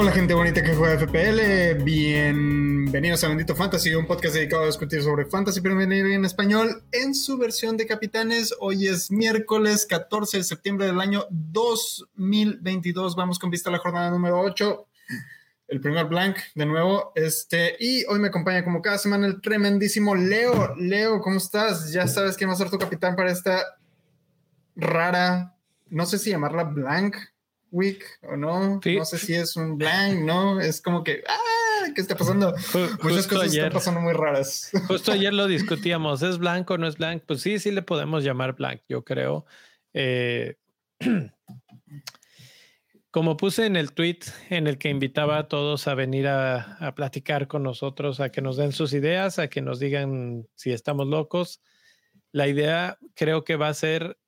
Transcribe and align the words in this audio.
Hola 0.00 0.12
gente 0.12 0.32
bonita 0.32 0.62
que 0.62 0.74
juega 0.74 0.96
FPL, 0.96 1.82
bienvenidos 1.82 3.24
a 3.24 3.28
Bendito 3.28 3.56
Fantasy, 3.56 3.94
un 3.94 4.06
podcast 4.06 4.36
dedicado 4.36 4.62
a 4.62 4.66
discutir 4.66 5.02
sobre 5.02 5.26
Fantasy 5.26 5.60
Premier 5.60 5.90
en 5.92 6.24
español 6.24 6.84
en 6.92 7.14
su 7.16 7.36
versión 7.36 7.76
de 7.76 7.86
capitanes. 7.86 8.54
Hoy 8.60 8.86
es 8.86 9.10
miércoles 9.10 9.86
14 9.86 10.38
de 10.38 10.44
septiembre 10.44 10.86
del 10.86 11.00
año 11.00 11.26
2022, 11.30 13.16
vamos 13.16 13.40
con 13.40 13.50
vista 13.50 13.70
a 13.70 13.72
la 13.72 13.80
jornada 13.80 14.10
número 14.10 14.40
8, 14.40 14.86
el 15.68 15.80
primer 15.80 16.06
blank 16.06 16.38
de 16.54 16.66
nuevo, 16.66 17.12
este, 17.14 17.76
y 17.78 18.04
hoy 18.06 18.18
me 18.18 18.28
acompaña 18.28 18.64
como 18.64 18.80
cada 18.80 18.98
semana 18.98 19.26
el 19.26 19.40
tremendísimo 19.40 20.14
Leo. 20.14 20.74
Leo, 20.76 21.20
¿cómo 21.20 21.36
estás? 21.36 21.92
Ya 21.92 22.08
sabes 22.08 22.36
quién 22.36 22.48
va 22.48 22.54
a 22.54 22.56
ser 22.56 22.70
tu 22.70 22.78
capitán 22.78 23.14
para 23.14 23.30
esta 23.30 23.78
rara, 24.74 25.54
no 25.90 26.06
sé 26.06 26.18
si 26.18 26.30
llamarla 26.30 26.64
blank 26.64 27.16
week 27.70 28.04
o 28.22 28.36
no. 28.36 28.80
No 28.84 29.04
sé 29.04 29.18
si 29.18 29.34
es 29.34 29.56
un 29.56 29.76
blank, 29.76 30.20
¿no? 30.20 30.58
Es 30.58 30.80
como 30.80 31.04
que, 31.04 31.22
ah, 31.28 31.88
¿qué 31.94 32.00
está 32.00 32.16
pasando? 32.16 32.54
Muchas 33.02 33.26
cosas 33.26 33.54
están 33.54 33.72
pasando 33.72 34.00
muy 34.00 34.14
raras. 34.14 34.70
Justo 34.86 35.12
ayer 35.12 35.34
lo 35.34 35.46
discutíamos, 35.48 36.22
¿es 36.22 36.38
blanco 36.38 36.74
o 36.74 36.78
no 36.78 36.86
es 36.86 36.96
blanco? 36.96 37.26
Pues 37.28 37.42
sí, 37.42 37.58
sí 37.58 37.70
le 37.70 37.82
podemos 37.82 38.24
llamar 38.24 38.54
blank, 38.54 38.80
yo 38.88 39.04
creo. 39.04 39.44
Eh, 39.92 40.56
como 43.10 43.36
puse 43.36 43.66
en 43.66 43.76
el 43.76 43.92
tweet 43.92 44.20
en 44.50 44.66
el 44.66 44.78
que 44.78 44.90
invitaba 44.90 45.38
a 45.38 45.48
todos 45.48 45.88
a 45.88 45.94
venir 45.94 46.28
a, 46.28 46.74
a, 46.74 46.94
platicar 46.94 47.48
con 47.48 47.62
nosotros, 47.62 48.20
a 48.20 48.30
que 48.30 48.42
nos 48.42 48.56
den 48.56 48.72
sus 48.72 48.92
ideas, 48.92 49.38
a 49.38 49.48
que 49.48 49.62
nos 49.62 49.80
digan 49.80 50.46
si 50.54 50.72
estamos 50.72 51.06
locos, 51.06 51.62
la 52.32 52.46
idea 52.46 52.98
creo 53.14 53.44
que 53.44 53.56
va 53.56 53.68
a 53.68 53.74
ser 53.74 54.18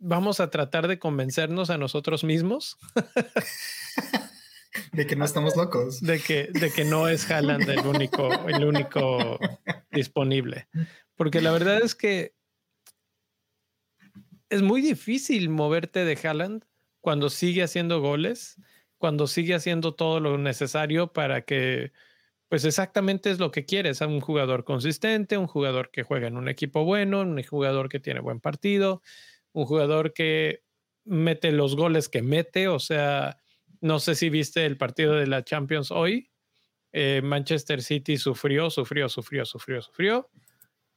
vamos 0.00 0.40
a 0.40 0.50
tratar 0.50 0.88
de 0.88 0.98
convencernos 0.98 1.70
a 1.70 1.78
nosotros 1.78 2.24
mismos. 2.24 2.76
de 4.92 5.06
que 5.06 5.14
no 5.14 5.24
estamos 5.24 5.56
locos. 5.56 6.00
De 6.00 6.18
que, 6.18 6.48
de 6.52 6.72
que 6.72 6.84
no 6.84 7.06
es 7.06 7.30
Haaland 7.30 7.68
el 7.68 7.86
único, 7.86 8.32
el 8.48 8.64
único 8.64 9.38
disponible. 9.92 10.68
Porque 11.14 11.40
la 11.40 11.52
verdad 11.52 11.82
es 11.82 11.94
que 11.94 12.34
es 14.48 14.62
muy 14.62 14.80
difícil 14.80 15.48
moverte 15.48 16.04
de 16.04 16.18
Haaland 16.26 16.64
cuando 17.00 17.30
sigue 17.30 17.62
haciendo 17.62 18.00
goles, 18.00 18.56
cuando 18.98 19.26
sigue 19.26 19.54
haciendo 19.54 19.94
todo 19.94 20.20
lo 20.20 20.38
necesario 20.38 21.12
para 21.12 21.42
que, 21.42 21.92
pues 22.48 22.64
exactamente 22.64 23.30
es 23.30 23.38
lo 23.38 23.50
que 23.50 23.64
quieres, 23.64 24.02
a 24.02 24.06
un 24.06 24.20
jugador 24.20 24.64
consistente, 24.64 25.38
un 25.38 25.46
jugador 25.46 25.90
que 25.90 26.02
juega 26.02 26.28
en 26.28 26.36
un 26.36 26.48
equipo 26.48 26.84
bueno, 26.84 27.20
un 27.20 27.42
jugador 27.42 27.88
que 27.88 28.00
tiene 28.00 28.20
buen 28.20 28.40
partido, 28.40 29.02
un 29.52 29.64
jugador 29.66 30.12
que 30.12 30.62
mete 31.04 31.52
los 31.52 31.76
goles 31.76 32.08
que 32.08 32.22
mete, 32.22 32.68
o 32.68 32.78
sea, 32.78 33.38
no 33.80 33.98
sé 33.98 34.14
si 34.14 34.28
viste 34.30 34.66
el 34.66 34.76
partido 34.76 35.14
de 35.14 35.26
la 35.26 35.44
Champions 35.44 35.90
hoy. 35.90 36.30
Eh, 36.92 37.20
Manchester 37.22 37.82
City 37.82 38.16
sufrió, 38.16 38.68
sufrió, 38.68 39.08
sufrió, 39.08 39.44
sufrió, 39.44 39.80
sufrió. 39.80 40.30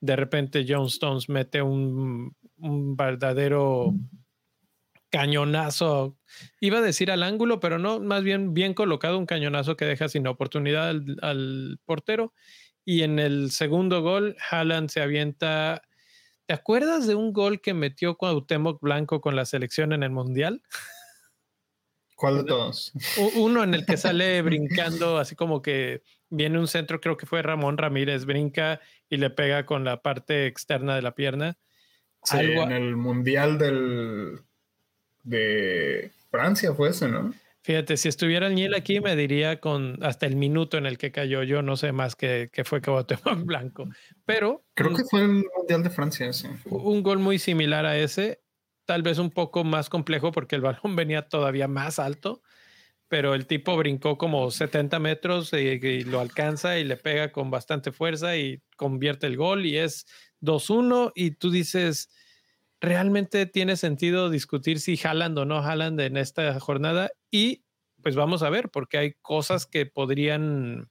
De 0.02 0.16
repente 0.16 0.66
John 0.68 0.88
Stones 0.88 1.30
mete 1.30 1.62
un, 1.62 2.36
verdadero 2.58 3.94
cañonazo. 5.14 6.18
Iba 6.60 6.80
a 6.80 6.82
decir 6.82 7.12
al 7.12 7.24
ángulo, 7.24 7.62
pero 7.62 7.78
no, 7.78 8.02
más 8.02 8.24
bien 8.24 8.54
bien 8.54 8.74
colocado, 8.74 9.18
un 9.20 9.28
cañonazo 9.28 9.78
que 9.78 9.86
deja 9.86 10.10
sin 10.10 10.28
oportunidad 10.28 10.90
al, 10.90 11.18
al 11.22 11.80
portero. 11.86 12.34
Y 12.84 13.04
en 13.04 13.20
el 13.20 13.52
segundo 13.52 14.02
gol, 14.02 14.36
Haaland 14.50 14.90
se 14.90 15.02
avienta 15.02 15.84
¿Te 16.46 16.54
acuerdas 16.54 17.08
de 17.08 17.16
un 17.16 17.32
gol 17.32 17.62
que 17.62 17.74
metió 17.74 18.18
Cuauhtémoc 18.18 18.82
Blanco 18.82 19.22
con 19.22 19.36
la 19.36 19.46
selección 19.46 19.94
en 19.94 20.04
el 20.04 20.10
Mundial? 20.10 20.62
¿Cuál 22.16 22.40
de 22.40 22.44
todos? 22.44 22.92
Uno 23.36 23.64
en 23.64 23.74
el 23.74 23.86
que 23.86 23.98
sale 23.98 24.42
brincando, 24.42 25.18
así 25.18 25.36
como 25.36 25.62
que 25.62 26.04
viene 26.30 26.60
un 26.60 26.68
centro, 26.68 27.00
creo 27.00 27.18
que 27.18 27.26
fue 27.26 27.42
Ramón 27.42 27.78
Ramírez, 27.78 28.26
brinca 28.26 28.82
y 29.10 29.18
le 29.18 29.30
pega 29.30 29.66
con 29.66 29.84
la 29.84 30.02
parte 30.02 30.48
externa 30.48 30.96
de 30.96 31.02
la 31.02 31.16
pierna. 31.16 31.58
Sí, 32.24 32.38
en 32.38 32.72
el 32.72 32.96
Mundial 32.96 33.58
del, 33.58 34.42
de 35.24 36.12
Francia 36.30 36.74
fue 36.74 36.90
ese, 36.90 37.08
¿no? 37.08 37.34
Fíjate, 37.64 37.96
si 37.96 38.10
estuviera 38.10 38.48
el 38.48 38.56
Niel 38.56 38.74
aquí, 38.74 39.00
me 39.00 39.16
diría 39.16 39.62
con 39.62 39.98
hasta 40.04 40.26
el 40.26 40.36
minuto 40.36 40.78
en 40.78 40.86
el 40.86 40.98
que 40.98 41.14
cayó. 41.14 41.44
Yo 41.44 41.62
no 41.62 41.78
sé 41.78 41.94
más 41.94 42.18
que, 42.18 42.50
que 42.52 42.66
fue 42.66 42.82
en 42.86 43.46
Blanco. 43.46 43.88
Pero. 44.26 44.66
Creo 44.74 44.94
que 44.94 45.06
fue 45.06 45.22
el 45.22 45.46
Mundial 45.56 45.82
de 45.82 45.90
Francia, 45.90 46.34
sí. 46.34 46.50
Un 46.66 47.02
gol 47.04 47.20
muy 47.20 47.40
similar 47.40 47.86
a 47.86 47.98
ese. 47.98 48.42
Tal 48.86 49.02
vez 49.02 49.18
un 49.18 49.32
poco 49.32 49.64
más 49.64 49.90
complejo 49.90 50.34
porque 50.34 50.58
el 50.58 50.62
balón 50.62 50.96
venía 50.98 51.30
todavía 51.30 51.70
más 51.70 52.00
alto. 52.00 52.42
Pero 53.08 53.34
el 53.34 53.48
tipo 53.48 53.78
brincó 53.78 54.18
como 54.18 54.52
70 54.52 55.00
metros 55.00 55.54
y, 55.54 56.04
lo 56.04 56.20
alcanza 56.20 56.78
y 56.80 56.84
le 56.84 56.98
pega 56.98 57.32
con 57.32 57.50
bastante 57.50 57.94
fuerza 57.94 58.36
y 58.36 58.62
convierte 58.76 59.28
el 59.28 59.38
gol 59.38 59.66
y 59.66 59.78
es 59.78 60.06
2-1. 60.42 61.14
Y 61.16 61.32
tú 61.32 61.50
dices 61.50 62.10
realmente 62.84 63.46
tiene 63.46 63.78
sentido 63.78 64.30
discutir 64.30 64.82
si 64.82 65.00
Haaland 65.02 65.38
o 65.40 65.46
no 65.46 65.60
Haaland 65.60 66.02
en 66.02 66.18
esta 66.18 66.60
jornada 66.60 67.12
y 67.32 67.64
pues 68.02 68.16
vamos 68.16 68.44
a 68.44 68.50
ver 68.50 68.70
porque 68.70 68.98
hay 68.98 69.14
cosas 69.22 69.66
que 69.66 69.86
podrían 69.86 70.90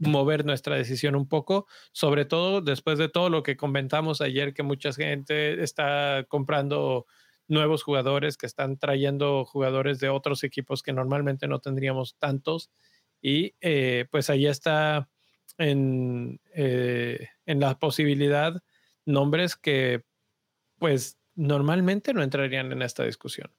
mover 0.00 0.44
nuestra 0.44 0.74
decisión 0.74 1.14
un 1.14 1.28
poco, 1.28 1.68
sobre 1.92 2.24
todo 2.24 2.62
después 2.62 2.98
de 2.98 3.08
todo 3.08 3.30
lo 3.30 3.44
que 3.44 3.56
comentamos 3.56 4.20
ayer 4.20 4.54
que 4.54 4.64
mucha 4.64 4.92
gente 4.92 5.62
está 5.62 6.24
comprando 6.26 7.06
nuevos 7.46 7.84
jugadores, 7.84 8.36
que 8.36 8.46
están 8.46 8.76
trayendo 8.76 9.44
jugadores 9.44 10.00
de 10.00 10.08
otros 10.08 10.42
equipos 10.42 10.82
que 10.82 10.92
normalmente 10.92 11.46
no 11.46 11.60
tendríamos 11.60 12.16
tantos. 12.18 12.70
Y 13.22 13.54
eh, 13.60 14.06
pues 14.10 14.30
ahí 14.30 14.46
está 14.46 15.08
en, 15.58 16.40
eh, 16.54 17.28
en 17.46 17.60
la 17.60 17.78
posibilidad 17.78 18.60
nombres 19.04 19.54
que 19.54 20.02
pues 20.80 21.19
normalmente 21.34 22.12
no 22.14 22.22
entrarían 22.22 22.72
en 22.72 22.82
esta 22.82 23.04
discusión. 23.04 23.50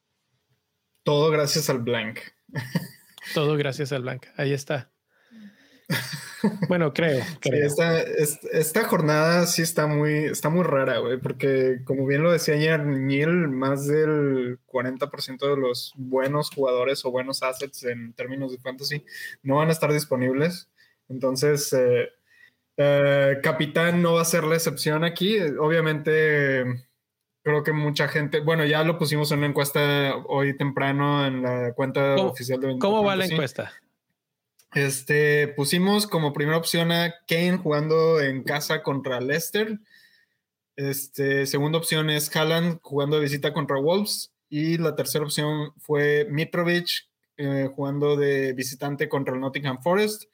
Todo 1.04 1.32
gracias 1.32 1.70
al 1.70 1.80
blank. 1.80 2.20
Todo 3.34 3.56
gracias 3.58 3.92
al 3.92 4.04
blank. 4.04 4.28
Ahí 4.38 4.54
está. 4.54 4.92
Bueno, 6.68 6.94
creo. 6.94 7.24
esta, 7.44 8.84
jornada 8.86 9.46
sí 9.46 9.62
está 9.62 9.88
muy, 9.88 10.26
está 10.26 10.50
muy 10.50 10.64
rara, 10.64 11.00
güey, 11.00 11.18
porque 11.20 11.82
como 11.86 12.06
bien 12.06 12.24
lo 12.24 12.32
decía 12.32 12.56
ayer 12.56 12.84
Neil, 12.84 13.48
más 13.48 13.88
del 13.88 14.60
40% 14.66 15.50
de 15.50 15.58
los 15.58 15.94
buenos 15.96 16.50
jugadores 16.50 17.06
o 17.06 17.12
buenos 17.12 17.44
assets 17.44 17.84
en 17.84 18.14
términos 18.14 18.52
de 18.52 18.58
fantasy 18.58 19.06
no 19.44 19.58
van 19.58 19.70
a 19.70 19.72
estar 19.72 19.92
disponibles. 19.94 20.70
Entonces, 21.10 21.72
eh, 21.74 22.10
eh, 22.78 23.38
Capitán 23.44 24.02
no 24.02 24.14
va 24.14 24.22
a 24.22 24.26
ser 24.26 24.44
la 24.44 24.56
excepción 24.56 25.04
aquí. 25.04 25.40
Obviamente 25.60 26.88
creo 27.44 27.64
que 27.64 27.74
mucha 27.74 28.08
gente, 28.08 28.40
bueno, 28.40 28.66
ya 28.66 28.84
lo 28.84 28.98
pusimos 28.98 29.32
en 29.32 29.40
una 29.40 29.48
encuesta 29.48 30.16
hoy 30.28 30.56
temprano 30.58 31.26
en 31.26 31.42
la 31.42 31.74
cuenta 31.74 32.16
oficial 32.16 32.60
de 32.60 32.78
¿Cómo 32.80 33.04
va 33.04 33.16
la 33.16 33.26
encuesta? 33.26 33.72
Este, 34.74 35.50
pusimos 35.50 36.08
como 36.08 36.34
primera 36.34 36.58
opción 36.58 36.92
a 36.92 37.14
Kane 37.28 37.58
jugando 37.58 38.22
en 38.22 38.44
casa 38.44 38.84
contra 38.84 39.20
Leicester. 39.20 39.80
Este, 40.76 41.46
segunda 41.46 41.78
opción 41.78 42.10
es 42.10 42.34
Haaland 42.34 42.80
jugando 42.82 43.18
de 43.18 43.24
visita 43.24 43.54
contra 43.54 43.78
Wolves. 43.80 44.32
Y 44.50 44.78
la 44.78 44.96
tercera 44.96 45.24
opción 45.24 45.74
fue 45.78 46.28
Mitrovic 46.30 47.10
eh, 47.38 47.70
jugando 47.74 48.16
de 48.16 48.54
visitante 48.54 49.10
contra 49.10 49.34
el 49.34 49.42
Nottingham 49.42 49.82
Forest. 49.82 50.26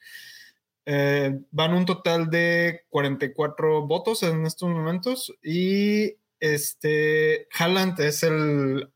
Eh, 0.85 1.39
van 1.51 1.73
un 1.73 1.85
total 1.85 2.29
de 2.29 2.85
44 2.89 3.85
votos 3.85 4.23
en 4.23 4.45
estos 4.45 4.69
momentos 4.69 5.33
y 5.43 6.15
este, 6.39 7.47
Haaland 7.57 7.99
es 7.99 8.23
el 8.23 8.91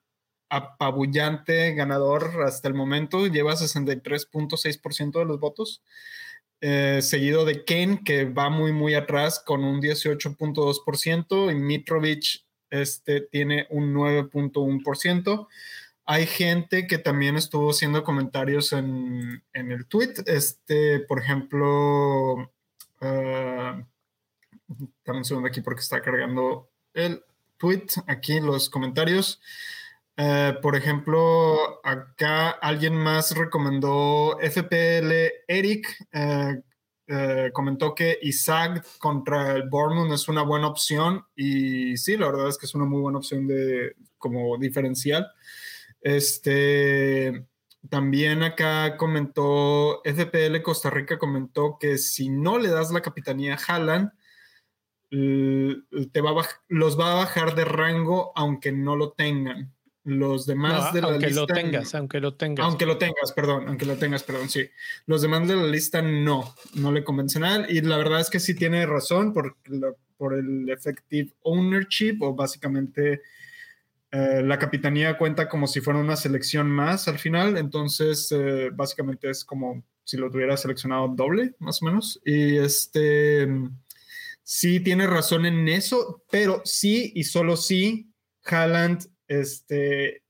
apabullante 0.49 1.73
ganador 1.73 2.43
hasta 2.43 2.67
el 2.67 2.73
momento, 2.73 3.27
lleva 3.27 3.53
63.6% 3.53 5.19
de 5.19 5.25
los 5.25 5.39
votos, 5.39 5.81
eh, 6.59 6.99
seguido 7.01 7.45
de 7.45 7.63
Kane, 7.63 8.01
que 8.03 8.25
va 8.25 8.49
muy, 8.49 8.73
muy 8.73 8.93
atrás 8.93 9.41
con 9.43 9.63
un 9.63 9.81
18.2%, 9.81 11.51
y 11.51 11.55
Mitrovic 11.55 12.43
este, 12.69 13.21
tiene 13.21 13.65
un 13.69 13.93
9.1%. 13.93 15.47
Hay 16.05 16.25
gente 16.25 16.85
que 16.85 16.97
también 16.97 17.37
estuvo 17.37 17.69
haciendo 17.71 18.03
comentarios 18.03 18.73
en, 18.73 19.43
el 19.53 19.85
tweet, 19.87 20.13
este, 20.25 20.99
por 20.99 21.19
ejemplo, 21.19 22.33
uh, 22.33 23.85
dame 25.05 25.17
un 25.17 25.25
segundo 25.25 25.47
aquí 25.47 25.61
porque 25.61 25.81
está 25.81 26.01
cargando 26.01 26.69
el 26.93 27.23
tweet, 27.61 27.85
aquí 28.07 28.33
en 28.33 28.47
los 28.47 28.69
comentarios. 28.69 29.39
Eh, 30.17 30.55
por 30.61 30.75
ejemplo, 30.75 31.79
acá 31.83 32.49
alguien 32.49 32.95
más 32.95 33.35
recomendó 33.37 34.37
FPL 34.41 35.11
Eric. 35.47 35.95
Eh, 36.11 36.61
eh, 37.07 37.51
comentó 37.53 37.93
que 37.93 38.17
Isaac 38.21 38.85
contra 38.97 39.51
el 39.51 39.69
Bournemouth 39.69 40.13
es 40.13 40.27
una 40.27 40.43
buena 40.43 40.67
opción 40.67 41.25
y 41.35 41.97
sí, 41.97 42.15
la 42.15 42.27
verdad 42.27 42.47
es 42.47 42.57
que 42.57 42.65
es 42.65 42.73
una 42.73 42.85
muy 42.85 43.01
buena 43.01 43.17
opción 43.17 43.47
de 43.47 43.95
como 44.17 44.57
diferencial. 44.57 45.27
Este, 46.01 47.45
también 47.89 48.43
acá 48.43 48.97
comentó, 48.97 50.01
FPL 50.05 50.61
Costa 50.61 50.89
Rica 50.89 51.17
comentó 51.17 51.77
que 51.79 51.97
si 51.97 52.29
no 52.29 52.57
le 52.57 52.69
das 52.69 52.91
la 52.91 53.01
capitanía 53.01 53.55
a 53.55 53.57
Haaland, 53.57 54.11
te 55.11 56.21
va 56.21 56.47
los 56.69 56.97
va 56.97 57.11
a 57.11 57.15
bajar 57.15 57.53
de 57.53 57.65
rango 57.65 58.31
aunque 58.35 58.71
no 58.71 58.95
lo 58.95 59.11
tengan. 59.11 59.73
Los 60.03 60.47
demás 60.47 60.93
de 60.93 61.01
la 61.01 61.09
aunque 61.09 61.27
lista. 61.27 61.41
Lo 61.41 61.47
tengas, 61.47 61.93
aunque 61.93 62.19
lo 62.19 62.33
tengas. 62.33 62.65
Aunque 62.65 62.85
lo 62.87 62.97
tengas, 62.97 63.33
perdón, 63.35 63.67
aunque 63.67 63.85
lo 63.85 63.97
tengas, 63.97 64.23
perdón, 64.23 64.49
sí. 64.49 64.67
Los 65.05 65.21
demás 65.21 65.47
de 65.47 65.55
la 65.55 65.67
lista 65.67 66.01
no, 66.01 66.55
no 66.73 66.91
le 66.91 67.03
convencen 67.03 67.43
nada. 67.43 67.67
Y 67.69 67.81
la 67.81 67.97
verdad 67.97 68.19
es 68.19 68.29
que 68.29 68.39
sí 68.39 68.55
tiene 68.55 68.85
razón 68.85 69.31
por, 69.31 69.57
por 70.17 70.33
el 70.33 70.67
effective 70.69 71.33
ownership 71.43 72.17
o 72.21 72.33
básicamente 72.33 73.21
eh, 74.11 74.41
la 74.43 74.57
capitanía 74.57 75.17
cuenta 75.17 75.47
como 75.47 75.67
si 75.67 75.81
fuera 75.81 75.99
una 75.99 76.15
selección 76.15 76.71
más 76.71 77.07
al 77.07 77.19
final. 77.19 77.57
Entonces, 77.57 78.31
eh, 78.31 78.69
básicamente 78.73 79.29
es 79.29 79.45
como 79.45 79.83
si 80.03 80.17
lo 80.17 80.31
tuviera 80.31 80.57
seleccionado 80.57 81.09
doble, 81.09 81.53
más 81.59 81.79
o 81.83 81.85
menos. 81.85 82.19
Y 82.25 82.57
este 82.57 83.47
sí 84.51 84.81
tiene 84.81 85.07
razón 85.07 85.45
en 85.45 85.69
eso, 85.69 86.25
pero 86.29 86.61
sí 86.65 87.13
y 87.15 87.23
solo 87.23 87.55
sí, 87.55 88.11
Haaland 88.43 89.07
este, 89.29 90.23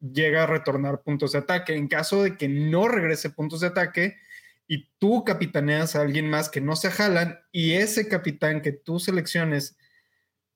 llega 0.00 0.42
a 0.42 0.46
retornar 0.46 1.00
puntos 1.00 1.32
de 1.32 1.38
ataque. 1.38 1.74
En 1.74 1.88
caso 1.88 2.22
de 2.22 2.36
que 2.36 2.46
no 2.46 2.88
regrese 2.88 3.30
puntos 3.30 3.60
de 3.60 3.68
ataque 3.68 4.16
y 4.66 4.90
tú 4.98 5.24
capitaneas 5.24 5.96
a 5.96 6.02
alguien 6.02 6.28
más 6.28 6.50
que 6.50 6.60
no 6.60 6.76
se 6.76 6.90
jalan 6.90 7.40
y 7.50 7.72
ese 7.72 8.06
capitán 8.06 8.60
que 8.60 8.72
tú 8.72 8.98
selecciones 8.98 9.78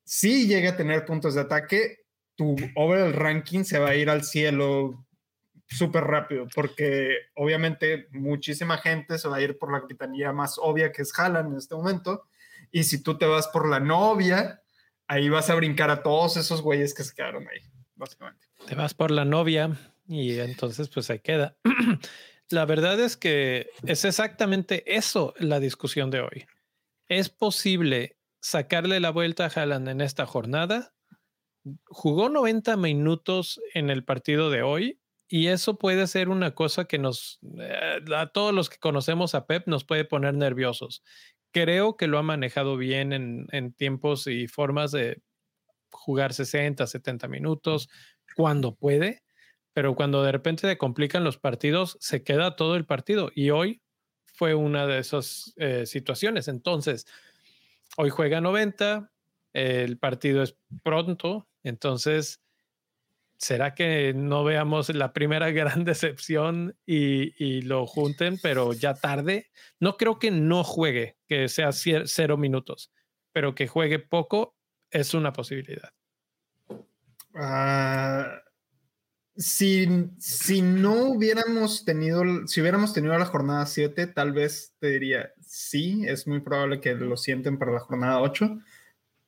sí 0.04 0.46
llega 0.46 0.72
a 0.72 0.76
tener 0.76 1.06
puntos 1.06 1.34
de 1.34 1.40
ataque, 1.40 2.04
tu 2.36 2.56
overall 2.74 3.14
ranking 3.14 3.64
se 3.64 3.78
va 3.78 3.88
a 3.88 3.96
ir 3.96 4.10
al 4.10 4.22
cielo 4.22 5.06
súper 5.66 6.04
rápido, 6.04 6.46
porque 6.54 7.16
obviamente 7.36 8.08
muchísima 8.10 8.76
gente 8.76 9.16
se 9.16 9.28
va 9.28 9.36
a 9.36 9.40
ir 9.40 9.56
por 9.56 9.72
la 9.72 9.80
capitanía 9.80 10.30
más 10.34 10.58
obvia 10.58 10.92
que 10.92 11.00
es 11.00 11.18
Haaland 11.18 11.52
en 11.52 11.58
este 11.58 11.74
momento, 11.74 12.26
y 12.72 12.84
si 12.84 13.02
tú 13.02 13.18
te 13.18 13.26
vas 13.26 13.48
por 13.48 13.68
la 13.68 13.78
novia, 13.78 14.62
ahí 15.06 15.28
vas 15.28 15.50
a 15.50 15.54
brincar 15.54 15.90
a 15.90 16.02
todos 16.02 16.38
esos 16.38 16.62
güeyes 16.62 16.94
que 16.94 17.04
se 17.04 17.14
quedaron 17.14 17.46
ahí, 17.46 17.60
básicamente. 17.94 18.46
Te 18.66 18.74
vas 18.74 18.94
por 18.94 19.10
la 19.10 19.26
novia 19.26 19.76
y 20.08 20.38
entonces 20.40 20.88
pues 20.88 21.06
se 21.06 21.20
queda. 21.20 21.56
la 22.48 22.64
verdad 22.64 22.98
es 22.98 23.18
que 23.18 23.68
es 23.84 24.04
exactamente 24.06 24.96
eso 24.96 25.34
la 25.38 25.60
discusión 25.60 26.10
de 26.10 26.20
hoy. 26.20 26.46
¿Es 27.08 27.28
posible 27.28 28.16
sacarle 28.40 29.00
la 29.00 29.10
vuelta 29.10 29.44
a 29.44 29.48
Haaland 29.48 29.88
en 29.88 30.00
esta 30.00 30.24
jornada? 30.24 30.94
Jugó 31.84 32.30
90 32.30 32.76
minutos 32.78 33.60
en 33.74 33.90
el 33.90 34.02
partido 34.02 34.50
de 34.50 34.62
hoy 34.62 34.98
y 35.28 35.48
eso 35.48 35.76
puede 35.76 36.06
ser 36.06 36.30
una 36.30 36.54
cosa 36.54 36.86
que 36.86 36.98
nos, 36.98 37.38
eh, 37.60 38.00
a 38.16 38.26
todos 38.28 38.54
los 38.54 38.70
que 38.70 38.78
conocemos 38.78 39.34
a 39.34 39.46
Pep, 39.46 39.66
nos 39.66 39.84
puede 39.84 40.04
poner 40.04 40.34
nerviosos 40.34 41.02
creo 41.52 41.96
que 41.96 42.08
lo 42.08 42.18
ha 42.18 42.22
manejado 42.22 42.76
bien 42.76 43.12
en, 43.12 43.72
tiempos 43.74 44.26
y 44.26 44.48
formas 44.48 44.90
de 44.92 45.22
jugar 45.90 46.32
60, 46.32 46.86
70 46.86 47.28
minutos 47.28 47.88
cuando 48.34 48.74
puede, 48.74 49.22
pero 49.72 49.94
cuando 49.94 50.22
de 50.22 50.32
repente 50.32 50.66
se 50.66 50.78
complican 50.78 51.24
los 51.24 51.38
partidos, 51.38 51.96
se 52.00 52.24
queda 52.24 52.56
todo 52.56 52.76
el 52.76 52.86
partido. 52.86 53.30
Y 53.34 53.50
hoy 53.50 53.82
fue 54.24 54.54
una 54.54 54.86
de 54.86 54.98
esas 54.98 55.52
eh, 55.56 55.86
situaciones. 55.86 56.48
Entonces, 56.48 57.06
hoy 57.96 58.10
juega 58.10 58.40
90, 58.40 59.10
el 59.52 59.98
partido 59.98 60.42
es 60.42 60.56
pronto, 60.82 61.48
entonces 61.62 62.41
¿será 63.42 63.74
que 63.74 64.14
no 64.14 64.44
veamos 64.44 64.88
la 64.94 65.12
primera 65.12 65.50
gran 65.50 65.84
decepción 65.84 66.76
y, 66.86 67.62
lo 67.62 67.86
junten, 67.86 68.38
pero 68.40 68.72
ya 68.72 68.94
tarde? 68.94 69.50
No 69.80 69.96
creo 69.96 70.18
que 70.18 70.30
no 70.30 70.64
juegue, 70.64 71.18
que 71.28 71.48
sea 71.48 71.70
cero 71.72 72.36
minutos, 72.36 72.92
pero 73.32 73.54
que 73.54 73.66
juegue 73.66 73.98
poco 73.98 74.56
es 74.90 75.12
una 75.12 75.32
posibilidad. 75.32 75.90
Ah, 77.34 78.42
si, 79.34 79.88
si 80.18 80.62
no 80.62 81.06
hubiéramos 81.06 81.84
tenido, 81.84 82.46
si 82.46 82.60
hubiéramos 82.60 82.92
tenido 82.92 83.18
la 83.18 83.24
jornada 83.24 83.66
7, 83.66 84.06
tal 84.08 84.32
vez 84.32 84.74
te 84.78 84.88
diría 84.88 85.32
sí, 85.40 86.04
es 86.06 86.26
muy 86.26 86.40
probable 86.40 86.80
que 86.80 86.94
lo 86.94 87.16
sienten 87.16 87.58
para 87.58 87.72
la 87.72 87.80
jornada 87.80 88.20
8 88.20 88.58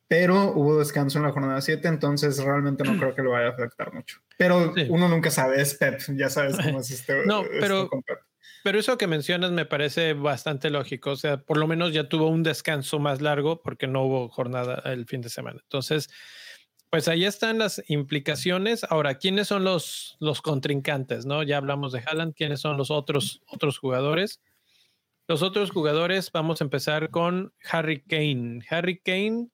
pero 0.07 0.51
hubo 0.51 0.77
descanso 0.77 1.17
en 1.17 1.25
la 1.25 1.31
jornada 1.31 1.61
7, 1.61 1.87
entonces 1.87 2.37
realmente 2.43 2.83
no 2.83 2.97
creo 2.97 3.15
que 3.15 3.23
lo 3.23 3.31
vaya 3.31 3.47
a 3.47 3.51
afectar 3.51 3.93
mucho. 3.93 4.19
Pero 4.37 4.73
uno 4.89 5.07
nunca 5.07 5.31
sabe, 5.31 5.61
es 5.61 5.73
Pep, 5.75 5.99
ya 6.15 6.29
sabes 6.29 6.57
cómo 6.57 6.79
es 6.79 6.91
este. 6.91 7.25
No, 7.25 7.43
pero, 7.59 7.89
pero 8.63 8.79
eso 8.79 8.97
que 8.97 9.07
mencionas 9.07 9.51
me 9.51 9.65
parece 9.65 10.13
bastante 10.13 10.69
lógico. 10.69 11.11
O 11.11 11.15
sea, 11.15 11.37
por 11.37 11.57
lo 11.57 11.67
menos 11.67 11.93
ya 11.93 12.07
tuvo 12.07 12.27
un 12.27 12.43
descanso 12.43 12.99
más 12.99 13.21
largo 13.21 13.61
porque 13.61 13.87
no 13.87 14.03
hubo 14.03 14.29
jornada 14.29 14.81
el 14.85 15.05
fin 15.07 15.21
de 15.21 15.29
semana. 15.29 15.59
Entonces, 15.63 16.09
pues 16.91 17.07
ahí 17.07 17.25
están 17.25 17.57
las 17.57 17.83
implicaciones. 17.87 18.83
Ahora, 18.83 19.15
¿quiénes 19.15 19.47
son 19.47 19.63
los, 19.63 20.17
los 20.19 20.41
contrincantes? 20.41 21.25
¿no? 21.25 21.41
Ya 21.41 21.57
hablamos 21.57 21.93
de 21.93 22.03
Haaland, 22.05 22.35
¿quiénes 22.35 22.61
son 22.61 22.77
los 22.77 22.91
otros, 22.91 23.41
otros 23.47 23.79
jugadores? 23.79 24.39
Los 25.27 25.41
otros 25.41 25.71
jugadores, 25.71 26.31
vamos 26.31 26.61
a 26.61 26.63
empezar 26.63 27.09
con 27.09 27.51
Harry 27.71 28.01
Kane. 28.03 28.63
Harry 28.69 28.99
Kane 28.99 29.49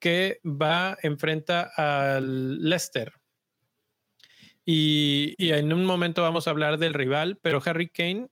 que 0.00 0.40
va, 0.44 0.98
enfrenta 1.02 1.70
al 1.76 2.62
Leicester. 2.62 3.12
Y, 4.64 5.34
en 5.38 5.72
un 5.72 5.84
momento 5.84 6.22
vamos 6.22 6.46
a 6.46 6.50
hablar 6.50 6.78
del 6.78 6.94
rival, 6.94 7.38
pero 7.42 7.62
Harry 7.64 7.88
Kane 7.88 8.28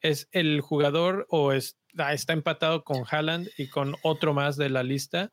es 0.00 0.28
el 0.32 0.60
jugador 0.60 1.26
o 1.28 1.52
está, 1.52 2.12
está 2.12 2.32
empatado 2.32 2.84
con 2.84 3.04
Haaland 3.08 3.48
y 3.58 3.68
con 3.68 3.96
otro 4.02 4.34
más 4.34 4.56
de 4.56 4.70
la 4.70 4.82
lista 4.82 5.32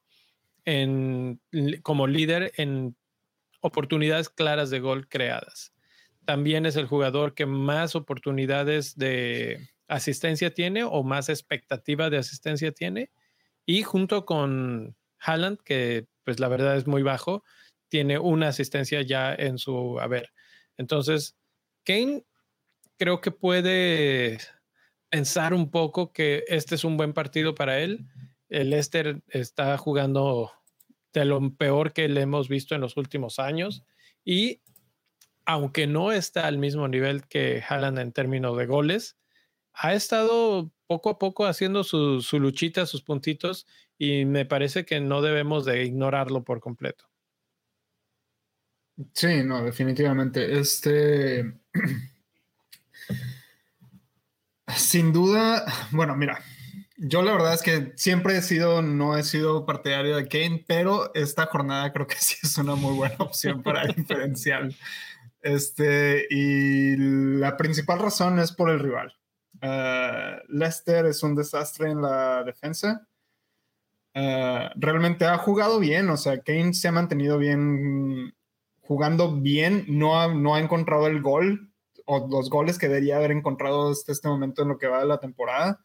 en, 0.66 1.42
como 1.84 2.08
líder 2.08 2.52
en 2.58 2.96
oportunidades 3.62 4.30
claras 4.30 4.70
de 4.70 4.80
gol 4.80 5.08
creadas. 5.08 5.74
También 6.26 6.66
es 6.66 6.76
el 6.76 6.88
jugador 6.88 7.34
que 7.34 7.46
más 7.46 7.96
oportunidades 7.96 8.98
de 8.98 9.70
asistencia 9.88 10.54
tiene 10.54 10.84
o 10.84 11.04
más 11.04 11.30
expectativa 11.30 12.10
de 12.10 12.18
asistencia 12.18 12.72
tiene. 12.72 13.12
Y 13.66 13.84
junto 13.84 14.26
con 14.26 14.96
Haaland, 15.20 15.60
que 15.64 16.08
pues 16.24 16.40
la 16.40 16.48
verdad 16.48 16.78
es 16.78 16.88
muy 16.88 17.04
bajo, 17.04 17.44
tiene 17.90 18.20
una 18.20 18.50
asistencia 18.50 19.02
ya 19.02 19.34
en 19.34 19.58
su 19.58 20.00
haber. 20.00 20.34
Entonces, 20.78 21.38
Kane 21.84 22.26
creo 22.98 23.22
que 23.22 23.32
puede 23.32 24.40
pensar 25.10 25.54
un 25.54 25.72
poco 25.72 26.12
que 26.12 26.44
este 26.48 26.76
es 26.76 26.84
un 26.84 26.98
buen 26.98 27.14
partido 27.14 27.56
para 27.56 27.80
él. 27.80 28.06
El 28.50 28.72
Leicester 28.72 29.22
está 29.28 29.78
jugando 29.78 30.52
de 31.14 31.26
lo 31.26 31.56
peor 31.56 31.94
que 31.94 32.08
le 32.10 32.22
hemos 32.22 32.50
visto 32.50 32.76
en 32.76 32.82
los 32.82 32.98
últimos 32.98 33.40
años 33.40 33.84
y 34.24 34.62
aunque 35.46 35.88
no 35.88 36.12
está 36.12 36.46
al 36.46 36.58
mismo 36.58 36.88
nivel 36.90 37.26
que 37.28 37.64
Haaland 37.68 38.00
en 38.00 38.12
términos 38.12 38.58
de 38.58 38.66
goles, 38.66 39.18
ha 39.72 39.94
estado 39.94 40.74
poco 40.88 41.10
a 41.10 41.20
poco 41.20 41.46
haciendo 41.46 41.86
su, 41.86 42.22
su 42.22 42.40
luchita, 42.40 42.86
sus 42.86 43.02
puntitos 43.02 43.66
y 43.98 44.26
me 44.26 44.46
parece 44.46 44.86
que 44.86 45.00
no 45.00 45.22
debemos 45.22 45.66
de 45.66 45.84
ignorarlo 45.84 46.44
por 46.44 46.60
completo. 46.60 47.06
Sí, 49.14 49.44
no, 49.44 49.64
definitivamente. 49.64 50.60
Este, 50.60 51.54
sin 54.76 55.14
duda, 55.14 55.66
bueno, 55.92 56.16
mira, 56.16 56.40
yo 56.98 57.22
la 57.22 57.32
verdad 57.32 57.54
es 57.54 57.62
que 57.62 57.94
siempre 57.96 58.38
he 58.38 58.42
sido, 58.42 58.82
no 58.82 59.18
he 59.18 59.24
sido 59.24 59.66
partidario 59.66 60.16
de 60.16 60.28
Kane, 60.28 60.66
pero 60.68 61.14
esta 61.14 61.46
jornada 61.46 61.94
creo 61.94 62.08
que 62.08 62.16
sí 62.20 62.36
es 62.42 62.58
una 62.58 62.76
muy 62.76 62.96
buena 62.96 63.18
opción 63.20 63.62
para 63.62 63.86
diferencial. 63.96 64.76
Este, 65.42 66.26
y 66.30 66.98
la 66.98 67.56
principal 67.56 68.00
razón 68.00 68.40
es 68.40 68.52
por 68.52 68.70
el 68.70 68.80
rival. 68.80 69.14
Uh, 69.62 70.40
Leicester 70.50 71.06
es 71.06 71.24
un 71.24 71.36
desastre 71.36 71.90
en 71.90 72.02
la 72.02 72.44
defensa. 72.44 73.08
Eh, 74.20 74.70
realmente 74.78 75.26
ha 75.26 75.38
jugado 75.38 75.80
bien, 75.80 76.10
o 76.10 76.18
sea, 76.18 76.42
Kane 76.42 76.74
se 76.74 76.88
ha 76.88 76.92
mantenido 76.92 77.38
bien, 77.38 78.34
jugando 78.82 79.36
bien, 79.36 79.86
no 79.88 80.20
ha, 80.20 80.34
no 80.34 80.56
ha 80.56 80.60
encontrado 80.60 81.06
el 81.06 81.22
gol 81.22 81.72
o 82.06 82.28
los 82.28 82.50
goles 82.50 82.80
que 82.80 82.88
debería 82.88 83.18
haber 83.18 83.30
encontrado 83.30 83.92
hasta 83.92 84.12
este 84.12 84.28
momento 84.28 84.64
en 84.64 84.70
lo 84.70 84.80
que 84.80 84.88
va 84.88 85.02
de 85.02 85.06
la 85.06 85.20
temporada, 85.20 85.80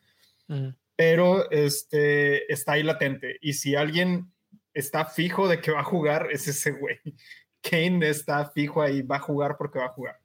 pero 0.97 1.51
este, 1.51 2.51
está 2.51 2.73
ahí 2.73 2.83
latente. 2.83 3.37
Y 3.43 3.53
si 3.53 3.75
alguien 3.75 4.33
está 4.73 5.05
fijo 5.05 5.47
de 5.47 5.61
que 5.61 5.73
va 5.73 5.81
a 5.81 5.85
jugar, 5.85 6.29
es 6.33 6.49
ese 6.49 6.71
güey. 6.71 6.97
Kane 7.61 8.09
está 8.09 8.49
fijo 8.49 8.81
ahí, 8.81 9.03
va 9.03 9.17
a 9.17 9.21
jugar 9.21 9.57
porque 9.59 9.79
va 9.79 9.87
a 9.87 9.93
jugar. 9.93 10.19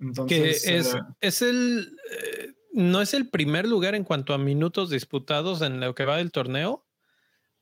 Entonces, 0.00 0.64
que 0.64 0.76
es, 0.76 0.92
eh, 0.92 1.00
es 1.20 1.40
el... 1.40 1.96
Eh, 2.10 2.52
no 2.72 3.00
es 3.00 3.14
el 3.14 3.30
primer 3.30 3.66
lugar 3.66 3.94
en 3.94 4.04
cuanto 4.04 4.34
a 4.34 4.38
minutos 4.38 4.90
disputados 4.90 5.62
en 5.62 5.80
lo 5.80 5.94
que 5.94 6.04
va 6.04 6.18
del 6.18 6.30
torneo. 6.30 6.85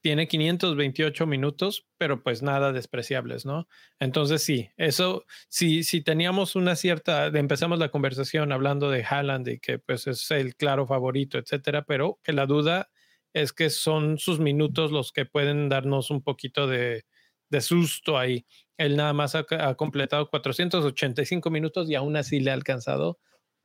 Tiene 0.05 0.29
528 0.29 1.27
minutos, 1.27 1.87
pero 1.97 2.23
pues 2.23 2.43
nada 2.43 2.73
despreciables, 2.73 3.47
¿no? 3.47 3.69
Entonces 3.99 4.43
sí, 4.43 4.69
eso, 4.77 5.25
si, 5.49 5.83
si 5.83 6.03
teníamos 6.03 6.57
una 6.57 6.77
cierta, 6.77 7.29
empezamos 7.29 7.79
la 7.79 7.89
conversación 7.89 8.53
hablando 8.53 8.91
de 8.91 9.03
Haaland 9.03 9.49
y 9.49 9.61
que 9.61 9.79
pues 9.79 10.07
es 10.07 10.31
el 10.31 10.57
claro 10.57 10.87
favorito, 10.87 11.39
etcétera, 11.39 11.87
pero 11.87 12.21
que 12.23 12.35
la 12.35 12.45
duda 12.45 12.91
es 13.33 13.55
que 13.55 13.71
son 13.71 14.19
sus 14.19 14.41
minutos 14.41 14.93
los 14.93 15.11
que 15.11 15.25
pueden 15.25 15.71
darnos 15.71 16.11
un 16.11 16.23
poquito 16.23 16.67
de, 16.67 17.07
de 17.49 17.61
susto 17.63 18.19
ahí. 18.19 18.45
Él 18.77 18.97
nada 18.99 19.15
más 19.15 19.35
ha, 19.35 19.47
ha, 19.59 19.75
completado 19.75 20.29
485 20.29 21.49
minutos 21.49 21.89
y 21.89 21.95
aún 21.95 22.17
así 22.17 22.41
le 22.41 22.51
ha 22.51 22.55
alcanzado 22.55 23.21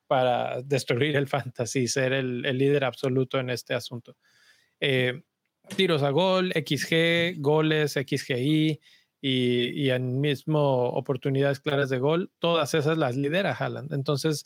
para 0.07 0.61
destruir 0.61 1.17
el 1.17 1.27
fantasy, 1.27 1.89
ser 1.89 2.13
el, 2.13 2.45
el 2.45 2.57
líder 2.57 2.85
absoluto 2.85 3.41
en 3.41 3.49
este 3.49 3.73
asunto. 3.73 4.15
Eh, 4.79 5.23
tiros 5.69 6.03
a 6.03 6.09
gol, 6.09 6.51
XG, 6.53 7.39
goles, 7.39 7.93
XGI 7.93 8.79
y, 9.21 9.89
en 9.89 10.19
mismo 10.19 10.89
oportunidades 10.89 11.59
claras 11.59 11.89
de 11.89 11.99
gol, 11.99 12.31
todas 12.39 12.73
esas 12.73 12.97
las 12.97 13.15
lidera 13.15 13.53
Haaland. 13.53 13.93
Entonces, 13.93 14.45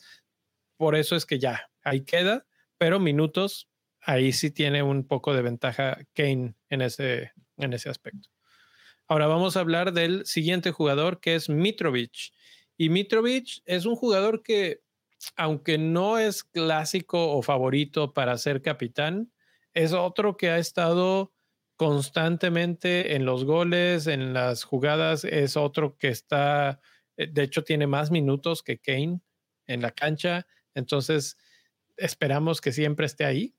por 0.76 0.96
eso 0.96 1.16
es 1.16 1.26
que 1.26 1.38
ya, 1.38 1.70
ahí 1.82 2.04
queda, 2.04 2.46
pero 2.78 3.00
minutos, 3.00 3.68
ahí 4.00 4.32
sí 4.32 4.50
tiene 4.50 4.82
un 4.82 5.06
poco 5.06 5.34
de 5.34 5.42
ventaja 5.42 5.98
Kane 6.14 6.54
en 6.68 6.82
ese, 6.82 7.32
en 7.56 7.72
ese 7.72 7.88
aspecto. 7.88 8.28
Ahora 9.06 9.26
vamos 9.26 9.56
a 9.56 9.60
hablar 9.60 9.92
del 9.92 10.24
siguiente 10.26 10.70
jugador 10.70 11.20
que 11.20 11.34
es 11.34 11.48
Mitrovic. 11.48 12.32
Y 12.76 12.88
Mitrovic 12.88 13.62
es 13.66 13.86
un 13.86 13.96
jugador 13.96 14.42
que 14.42 14.80
aunque 15.36 15.78
no 15.78 16.18
es 16.18 16.44
clásico 16.44 17.32
o 17.32 17.42
favorito 17.42 18.12
para 18.12 18.36
ser 18.38 18.62
capitán, 18.62 19.32
es 19.74 19.92
otro 19.92 20.36
que 20.36 20.50
ha 20.50 20.58
estado 20.58 21.32
constantemente 21.76 23.16
en 23.16 23.24
los 23.24 23.44
goles, 23.44 24.06
en 24.06 24.32
las 24.32 24.64
jugadas, 24.64 25.24
es 25.24 25.56
otro 25.56 25.96
que 25.96 26.08
está, 26.08 26.80
eh, 27.16 27.26
de 27.30 27.42
hecho 27.42 27.64
tiene 27.64 27.86
más 27.86 28.10
minutos 28.10 28.62
que 28.62 28.78
Kane 28.78 29.20
en 29.66 29.82
la 29.82 29.90
cancha, 29.90 30.46
entonces 30.74 31.36
esperamos 31.96 32.60
que 32.60 32.72
siempre 32.72 33.06
esté 33.06 33.24
ahí. 33.24 33.54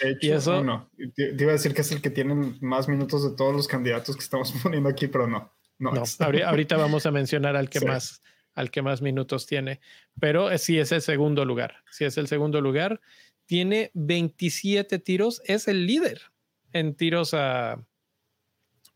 De 0.00 0.10
hecho, 0.10 0.26
y 0.26 0.30
eso, 0.30 0.62
no, 0.62 0.90
te, 1.14 1.34
iba 1.38 1.50
a 1.50 1.54
decir 1.54 1.74
que 1.74 1.82
es 1.82 1.92
el 1.92 2.00
que 2.00 2.10
tiene 2.10 2.34
más 2.60 2.88
minutos 2.88 3.28
de 3.28 3.36
todos 3.36 3.54
los 3.54 3.68
candidatos 3.68 4.16
que 4.16 4.22
estamos 4.22 4.52
poniendo 4.62 4.88
aquí, 4.88 5.08
pero 5.08 5.26
no. 5.26 5.52
No, 5.76 5.90
no 5.90 6.04
ahorita 6.46 6.76
vamos 6.76 7.04
a 7.04 7.10
mencionar 7.10 7.56
al 7.56 7.68
que 7.68 7.80
sí. 7.80 7.86
más 7.86 8.22
al 8.54 8.70
que 8.70 8.82
más 8.82 9.02
minutos 9.02 9.46
tiene, 9.46 9.80
pero 10.20 10.56
sí 10.58 10.78
es 10.78 10.92
el 10.92 11.02
segundo 11.02 11.44
lugar. 11.44 11.82
Si 11.90 12.04
es 12.04 12.16
el 12.18 12.28
segundo 12.28 12.60
lugar, 12.60 13.00
tiene 13.46 13.90
27 13.94 14.98
tiros, 14.98 15.42
es 15.44 15.68
el 15.68 15.86
líder 15.86 16.22
en 16.72 16.94
tiros 16.94 17.34
a, 17.34 17.84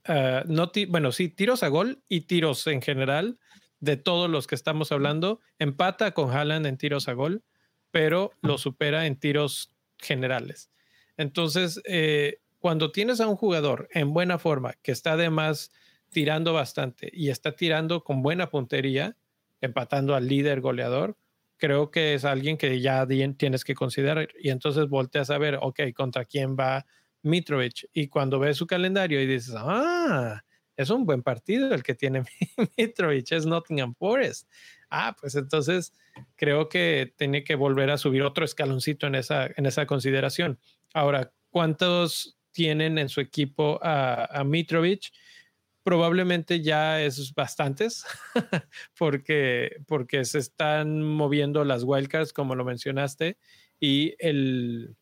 uh, 0.09 0.47
no 0.47 0.73
bueno, 0.89 1.13
sí, 1.13 1.29
tiros 1.29 1.63
a 1.63 1.69
gol 1.69 2.03
y 2.09 2.23
tiros 2.23 2.67
en 2.67 2.83
general 2.83 3.39
de 3.81 3.97
todos 3.97 4.29
los 4.29 4.47
que 4.47 4.55
estamos 4.55 4.93
hablando. 4.93 5.41
Empata 5.59 6.13
con 6.13 6.31
Haaland 6.31 6.67
en 6.67 6.77
tiros 6.77 7.09
a 7.09 7.13
gol, 7.13 7.45
pero 7.91 8.33
lo 8.43 8.59
supera 8.59 9.07
en 9.07 9.17
tiros 9.17 9.73
generales. 9.99 10.71
Entonces, 11.17 11.81
eh, 11.85 12.41
cuando 12.59 12.91
tienes 12.91 13.21
a 13.21 13.29
un 13.29 13.37
jugador 13.37 13.89
en 13.93 14.13
buena 14.13 14.39
forma 14.39 14.75
que 14.83 14.93
está 14.93 15.13
además 15.13 15.71
tirando 16.11 16.53
bastante 16.53 17.11
y 17.13 17.31
está 17.31 17.55
tirando 17.55 18.03
con 18.03 18.23
buena 18.23 18.51
puntería, 18.51 19.17
empatando 19.61 20.15
al 20.15 20.27
líder 20.27 20.61
goleador, 20.61 21.17
creo 21.59 21.91
que 21.91 22.15
es 22.15 22.25
alguien 22.25 22.57
que 22.57 22.81
ya 22.81 23.07
tienes 23.37 23.65
que 23.65 23.75
considerar. 23.75 24.29
Y 24.41 24.51
entonces 24.51 24.89
volteas 24.89 25.31
a 25.31 25.39
ver, 25.39 25.59
ok, 25.61 25.81
¿contra 25.95 26.25
quién 26.25 26.57
va 26.57 26.87
Mitrovic? 27.23 27.89
Y 27.93 28.09
cuando 28.09 28.39
ves 28.39 28.57
su 28.57 28.67
calendario 28.67 29.21
y 29.21 29.27
dices, 29.27 29.55
ah, 29.57 30.43
es 30.77 30.91
un 30.91 31.05
buen 31.05 31.23
partido 31.23 31.75
el 31.75 31.83
que 31.83 31.95
tiene 31.95 32.23
Mitrovic, 32.79 33.33
es 33.33 33.45
Nottingham 33.45 33.95
Forest. 33.95 34.49
Ah, 34.91 35.15
pues 35.21 35.35
entonces 35.35 35.93
creo 36.37 36.69
que 36.69 37.13
tiene 37.17 37.45
que 37.45 37.57
volver 37.57 37.91
a 37.91 37.99
subir 37.99 38.23
otro 38.23 38.45
escaloncito 38.45 39.07
en 39.07 39.17
esa, 39.17 39.49
en 39.57 39.67
esa 39.67 39.87
consideración. 39.87 40.59
Ahora, 40.95 41.33
¿cuántos 41.51 42.39
tienen 42.53 42.99
en 42.99 43.09
su 43.09 43.21
equipo 43.21 43.79
a, 43.83 44.25
a 44.41 44.45
Mitrovic? 44.45 45.11
Probablemente 45.89 46.61
ya 46.61 47.01
es 47.01 47.33
bastantes 47.35 48.05
porque, 48.99 49.83
porque 49.87 50.27
se 50.27 50.39
están 50.39 51.03
moviendo 51.03 51.65
las 51.65 51.83
wildcards, 51.83 52.35
como 52.35 52.55
lo 52.55 52.63
mencionaste, 52.63 53.39
y 53.81 54.15
el, 54.19 54.95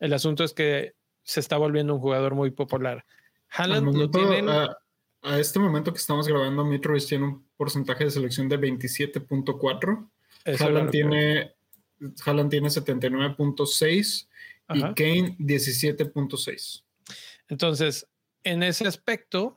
el 0.00 0.12
asunto 0.12 0.44
es 0.44 0.52
que 0.52 0.92
se 1.22 1.40
está 1.40 1.56
volviendo 1.56 1.94
un 1.94 2.00
jugador 2.00 2.34
muy 2.34 2.50
popular. 2.50 3.06
Haaland 3.48 3.86
momento, 3.86 4.18
lo 4.20 4.26
tienen... 4.26 4.50
A, 4.50 4.76
a, 5.22 5.38
este 5.38 5.58
momento 5.58 5.94
que 5.94 5.98
estamos 5.98 6.28
grabando, 6.28 6.62
Mitrovic 6.62 7.06
tiene 7.06 7.24
un 7.24 7.48
porcentaje 7.56 8.04
de 8.04 8.10
selección 8.10 8.50
de 8.50 8.60
27.4. 8.60 10.10
Haaland 10.60 10.90
tiene, 10.90 11.54
Haaland 12.26 12.50
tiene 12.50 12.68
79.6 12.68 14.28
y 14.74 14.80
Kane 14.80 15.38
17.6. 15.38 16.84
Entonces, 17.48 18.06
en 18.44 18.62
ese 18.62 18.86
aspecto, 18.86 19.56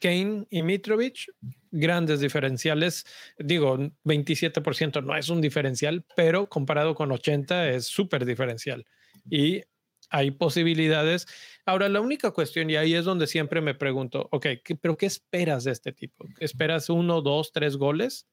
Kane 0.00 0.46
y 0.50 0.62
Mitrovic, 0.62 1.26
grandes 1.70 2.20
diferenciales. 2.20 3.04
Digo, 3.38 3.78
27% 4.04 5.02
no 5.02 5.16
es 5.16 5.28
un 5.28 5.40
diferencial, 5.40 6.04
pero 6.16 6.48
comparado 6.48 6.94
con 6.94 7.12
80 7.12 7.70
es 7.70 7.86
súper 7.86 8.24
diferencial. 8.24 8.86
Y 9.30 9.62
hay 10.10 10.30
posibilidades. 10.30 11.26
Ahora, 11.66 11.88
la 11.88 12.00
única 12.00 12.30
cuestión, 12.30 12.70
y 12.70 12.76
ahí 12.76 12.94
es 12.94 13.04
donde 13.04 13.26
siempre 13.26 13.60
me 13.60 13.74
pregunto, 13.74 14.28
ok, 14.30 14.46
¿qué, 14.64 14.76
¿pero 14.76 14.96
qué 14.96 15.06
esperas 15.06 15.64
de 15.64 15.72
este 15.72 15.92
tipo? 15.92 16.26
¿Esperas 16.38 16.88
uno, 16.88 17.20
dos, 17.20 17.52
tres 17.52 17.76
goles? 17.76 18.28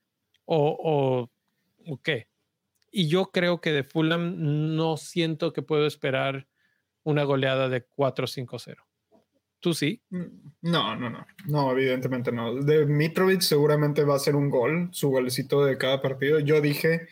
¿O, 0.45 0.77
o, 0.79 1.91
o 1.91 2.01
qué? 2.01 2.27
Y 2.91 3.07
yo 3.07 3.31
creo 3.31 3.61
que 3.61 3.71
de 3.71 3.83
Fulham 3.83 4.75
no 4.75 4.97
siento 4.97 5.53
que 5.53 5.61
puedo 5.61 5.87
esperar 5.87 6.47
una 7.03 7.23
goleada 7.23 7.69
de 7.69 7.87
4-5-0. 7.87 8.75
¿Tú 9.59 9.73
sí? 9.73 10.01
Mm, 10.09 10.50
no, 10.61 10.95
no, 10.95 11.09
no. 11.09 11.25
No, 11.47 11.71
evidentemente 11.71 12.31
no. 12.31 12.55
De 12.55 12.85
Mitrovic 12.85 13.41
seguramente 13.41 14.03
va 14.03 14.15
a 14.15 14.19
ser 14.19 14.35
un 14.35 14.49
gol, 14.49 14.89
su 14.91 15.09
golecito 15.09 15.65
de 15.65 15.77
cada 15.77 16.01
partido. 16.01 16.39
Yo 16.39 16.61
dije, 16.61 17.07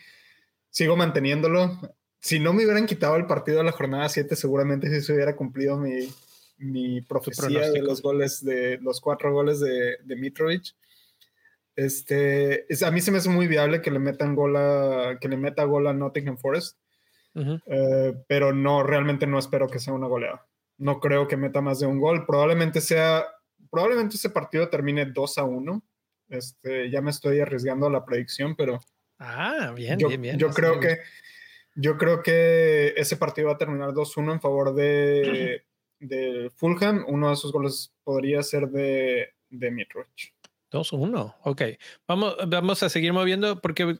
sigo 0.70 0.96
manteniéndolo. 0.96 1.78
Si 2.20 2.38
no 2.38 2.52
me 2.52 2.64
hubieran 2.64 2.86
quitado 2.86 3.16
el 3.16 3.26
partido 3.26 3.58
de 3.58 3.64
la 3.64 3.72
jornada 3.72 4.08
7, 4.08 4.36
seguramente 4.36 4.88
sí 4.88 5.00
se 5.00 5.14
hubiera 5.14 5.34
cumplido 5.34 5.78
mi, 5.78 6.08
mi 6.58 7.00
profecía 7.00 7.70
de 7.70 7.82
los 7.82 8.02
goles, 8.02 8.44
de 8.44 8.78
los 8.82 9.00
cuatro 9.00 9.32
goles 9.32 9.58
de, 9.60 9.96
de 10.04 10.16
Mitrovic. 10.16 10.74
Este, 11.74 12.70
es, 12.72 12.82
a 12.82 12.90
mí 12.90 13.00
se 13.00 13.10
me 13.10 13.18
hace 13.18 13.30
muy 13.30 13.46
viable 13.46 13.80
que 13.80 13.90
le 13.90 13.98
metan 13.98 14.34
gol 14.34 14.56
a, 14.56 15.18
que 15.20 15.28
le 15.28 15.36
meta 15.36 15.64
gol 15.64 15.86
a 15.86 15.94
Nottingham 15.94 16.36
Forest. 16.36 16.76
Uh 17.34 17.40
-huh. 17.40 17.62
eh, 17.66 18.14
pero 18.28 18.52
no, 18.52 18.82
realmente 18.82 19.26
no 19.26 19.38
espero 19.38 19.68
que 19.68 19.78
sea 19.78 19.94
una 19.94 20.06
goleada. 20.06 20.46
No 20.78 21.00
creo 21.00 21.26
que 21.26 21.36
meta 21.36 21.60
más 21.60 21.80
de 21.80 21.86
un 21.86 21.98
gol. 21.98 22.26
Probablemente 22.26 22.80
sea, 22.80 23.24
probablemente 23.70 24.16
ese 24.16 24.30
partido 24.30 24.68
termine 24.68 25.06
2 25.06 25.38
a 25.38 25.44
1. 25.44 25.82
Este, 26.28 26.90
ya 26.90 27.00
me 27.00 27.10
estoy 27.10 27.40
arriesgando 27.40 27.86
a 27.86 27.90
la 27.90 28.04
predicción, 28.04 28.54
pero. 28.56 28.80
Ah, 29.18 29.72
bien, 29.74 29.98
yo, 29.98 30.08
bien, 30.08 30.22
bien. 30.22 30.38
Yo 30.38 30.50
creo 30.50 30.80
que. 30.80 30.98
Yo 31.76 31.96
creo 31.96 32.22
que 32.22 32.94
ese 32.96 33.16
partido 33.16 33.46
va 33.46 33.54
a 33.54 33.58
terminar 33.58 33.90
2-1 33.90 34.32
en 34.32 34.40
favor 34.40 34.74
de, 34.74 35.64
de, 36.00 36.50
Fulham. 36.56 37.04
Uno 37.06 37.28
de 37.28 37.34
esos 37.34 37.52
goles 37.52 37.94
podría 38.02 38.42
ser 38.42 38.68
de, 38.68 39.28
de 39.48 39.70
Mitrovic. 39.70 40.34
2-1, 40.72 41.36
ok. 41.42 41.62
Vamos, 42.06 42.36
vamos 42.48 42.82
a 42.82 42.88
seguir 42.88 43.12
moviendo 43.12 43.60
porque 43.60 43.98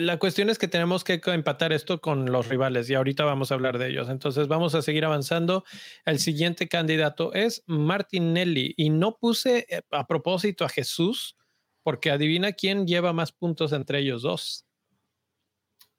la 0.00 0.18
cuestión 0.18 0.50
es 0.50 0.58
que 0.58 0.68
tenemos 0.68 1.04
que 1.04 1.20
empatar 1.26 1.72
esto 1.72 2.00
con 2.00 2.30
los 2.30 2.48
rivales 2.48 2.88
y 2.90 2.94
ahorita 2.94 3.24
vamos 3.24 3.50
a 3.50 3.54
hablar 3.54 3.78
de 3.78 3.90
ellos. 3.90 4.08
Entonces 4.08 4.48
vamos 4.48 4.74
a 4.74 4.82
seguir 4.82 5.04
avanzando. 5.04 5.64
El 6.04 6.18
siguiente 6.18 6.68
candidato 6.68 7.32
es 7.32 7.62
Martinelli 7.66 8.74
y 8.76 8.90
no 8.90 9.16
puse 9.16 9.66
eh, 9.68 9.82
a 9.90 10.06
propósito 10.06 10.64
a 10.64 10.68
Jesús 10.68 11.36
porque 11.82 12.10
adivina 12.10 12.52
quién 12.52 12.86
lleva 12.86 13.12
más 13.12 13.32
puntos 13.32 13.72
entre 13.72 14.00
ellos 14.00 14.22
dos. 14.22 14.66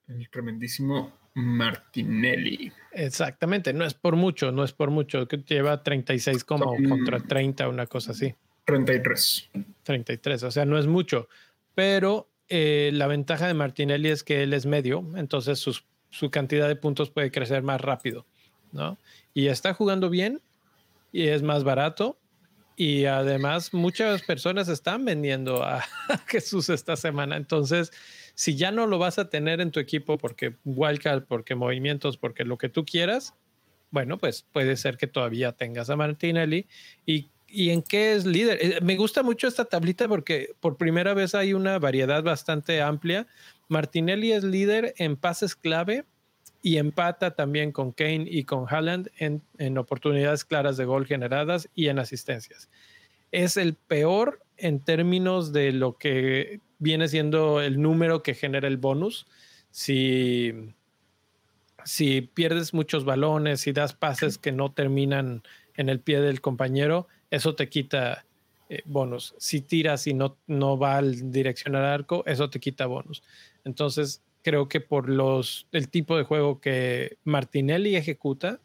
El 0.08 0.30
tremendísimo 0.30 1.14
Martinelli. 1.34 2.72
Exactamente, 2.92 3.74
no 3.74 3.86
es 3.86 3.94
por 3.94 4.16
mucho, 4.16 4.52
no 4.52 4.64
es 4.64 4.74
por 4.74 4.92
mucho, 4.92 5.28
que 5.28 5.38
lleva 5.38 5.82
36 5.82 6.44
como 6.44 6.76
Son... 6.76 6.90
contra 6.90 7.20
30, 7.20 7.68
una 7.68 7.88
cosa 7.88 8.12
así. 8.12 8.36
33. 8.66 9.50
33, 9.84 10.44
o 10.44 10.52
sea, 10.52 10.66
no 10.66 10.78
es 10.78 10.88
mucho, 10.88 11.28
pero 11.74 12.33
eh, 12.56 12.92
la 12.94 13.08
ventaja 13.08 13.48
de 13.48 13.56
Martinelli 13.56 14.10
es 14.10 14.24
que 14.24 14.44
él 14.44 14.54
es 14.54 14.68
medio, 14.68 15.04
entonces 15.16 15.58
su 15.58 16.30
cantidad 16.30 16.68
de 16.68 16.76
puntos 16.76 17.10
puede 17.10 17.32
crecer 17.32 17.64
más 17.64 17.82
rápido, 17.82 18.28
¿no? 18.72 19.00
Y 19.34 19.48
está 19.48 19.74
jugando 19.74 20.12
bien 20.12 20.40
y 21.12 21.30
es 21.30 21.42
más 21.42 21.64
barato 21.64 22.20
Y 22.76 23.06
además 23.06 23.74
muchas 23.74 24.22
personas 24.22 24.68
están 24.68 25.04
vendiendo 25.04 25.64
a 25.64 25.84
Jesús 26.28 26.70
esta 26.70 26.96
semana. 26.96 27.38
Entonces, 27.38 27.92
si 28.36 28.56
ya 28.56 28.70
no 28.70 28.86
lo 28.86 29.00
vas 29.00 29.18
a 29.18 29.30
tener 29.30 29.60
en 29.60 29.72
tu 29.72 29.80
equipo 29.80 30.20
porque 30.20 30.56
wildcard, 30.64 31.24
porque 31.24 31.56
movimientos, 31.56 32.18
porque 32.18 32.44
lo 32.46 32.60
que 32.60 32.70
tú 32.70 32.86
quieras, 32.86 33.34
bueno, 33.90 34.20
pues 34.20 34.46
puede 34.52 34.78
ser 34.78 34.98
que 34.98 35.08
todavía 35.08 35.54
tengas 35.54 35.90
a 35.90 35.96
Martinelli. 35.96 36.68
¿Y, 37.06 37.30
y 37.54 37.70
en 37.70 37.84
qué 37.84 38.14
es 38.14 38.26
líder? 38.26 38.58
Eh, 38.62 38.80
me 38.82 38.96
gusta 38.96 39.24
mucho 39.24 39.48
esta 39.48 39.66
tablita 39.66 40.08
porque 40.08 40.56
por 40.60 40.78
primera 40.78 41.14
vez 41.14 41.36
hay 41.36 41.54
una 41.54 41.78
variedad 41.80 42.24
bastante 42.24 42.82
amplia. 42.82 43.28
Martinelli 43.68 44.32
es 44.32 44.44
líder 44.44 44.94
en 44.98 45.16
pases 45.16 45.56
clave 45.56 46.06
y 46.62 46.78
empata 46.78 47.36
también 47.36 47.72
con 47.72 47.92
Kane 47.92 48.26
y 48.28 48.46
con 48.46 48.66
Haaland 48.68 49.10
en, 49.18 49.42
en 49.60 49.78
oportunidades 49.78 50.44
claras 50.44 50.78
de 50.78 50.86
gol 50.86 51.06
generadas 51.06 51.70
y 51.76 51.88
en 51.88 52.00
asistencias. 52.00 52.70
Es 53.32 53.58
el 53.58 53.76
peor 53.76 54.42
en 54.58 54.80
términos 54.80 55.54
de 55.54 55.72
lo 55.72 55.98
que 55.98 56.60
viene 56.80 57.08
siendo 57.08 57.62
el 57.62 57.82
número 57.82 58.24
que 58.24 58.34
genera 58.34 58.68
el 58.68 58.78
bonus. 58.78 59.28
Si 59.72 60.74
si 61.86 62.22
pierdes 62.22 62.74
muchos 62.74 63.06
balones, 63.06 63.68
y 63.68 63.74
das 63.74 63.94
pases 63.94 64.38
que 64.38 64.52
no 64.52 64.72
terminan 64.72 65.44
en 65.76 65.90
el 65.90 66.00
pie 66.00 66.22
del 66.22 66.42
compañero, 66.42 67.08
eso 67.34 67.56
te 67.56 67.68
quita 67.68 68.26
eh, 68.70 68.84
bonus. 68.86 69.34
Si 69.40 69.62
tiras 69.62 70.06
y 70.06 70.14
no, 70.14 70.38
no 70.46 70.78
va 70.78 70.98
al 70.98 71.32
dirección 71.32 71.76
al 71.76 71.86
arco, 71.86 72.24
eso 72.28 72.50
te 72.52 72.60
quita 72.60 72.86
bonus. 72.86 73.24
Entonces, 73.64 74.22
creo 74.44 74.68
que 74.68 74.82
por 74.82 75.10
los, 75.10 75.66
el 75.72 75.90
tipo 75.90 76.16
de 76.16 76.24
juego 76.24 76.62
que 76.62 77.18
Martinelli 77.24 77.96
ejecuta, 77.96 78.60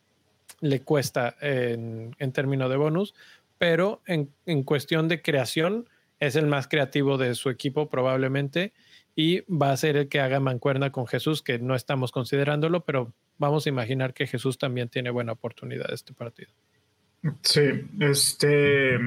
le 0.61 0.81
cuesta 0.81 1.35
en, 1.41 2.15
en 2.19 2.33
términos 2.33 2.69
de 2.69 2.77
bonus, 2.77 3.15
pero 3.57 4.03
en, 4.07 4.31
en 4.45 4.65
cuestión 4.65 5.09
de 5.09 5.23
creación, 5.23 5.89
es 6.21 6.37
el 6.37 6.47
más 6.47 6.69
creativo 6.69 7.17
de 7.17 7.35
su 7.35 7.49
equipo 7.49 7.89
probablemente 7.89 8.73
y 9.15 9.41
va 9.53 9.73
a 9.73 9.77
ser 9.77 9.97
el 9.97 10.09
que 10.09 10.21
haga 10.21 10.41
mancuerna 10.41 10.93
con 10.93 11.07
Jesús, 11.07 11.43
que 11.43 11.59
no 11.59 11.75
estamos 11.75 12.13
considerándolo, 12.13 12.85
pero 12.85 13.13
vamos 13.39 13.65
a 13.65 13.69
imaginar 13.69 14.13
que 14.15 14.27
Jesús 14.27 14.59
también 14.59 14.89
tiene 14.89 15.11
buena 15.11 15.33
oportunidad 15.33 15.91
este 15.93 16.13
partido. 16.13 16.51
Sí, 17.43 17.89
este. 18.01 18.99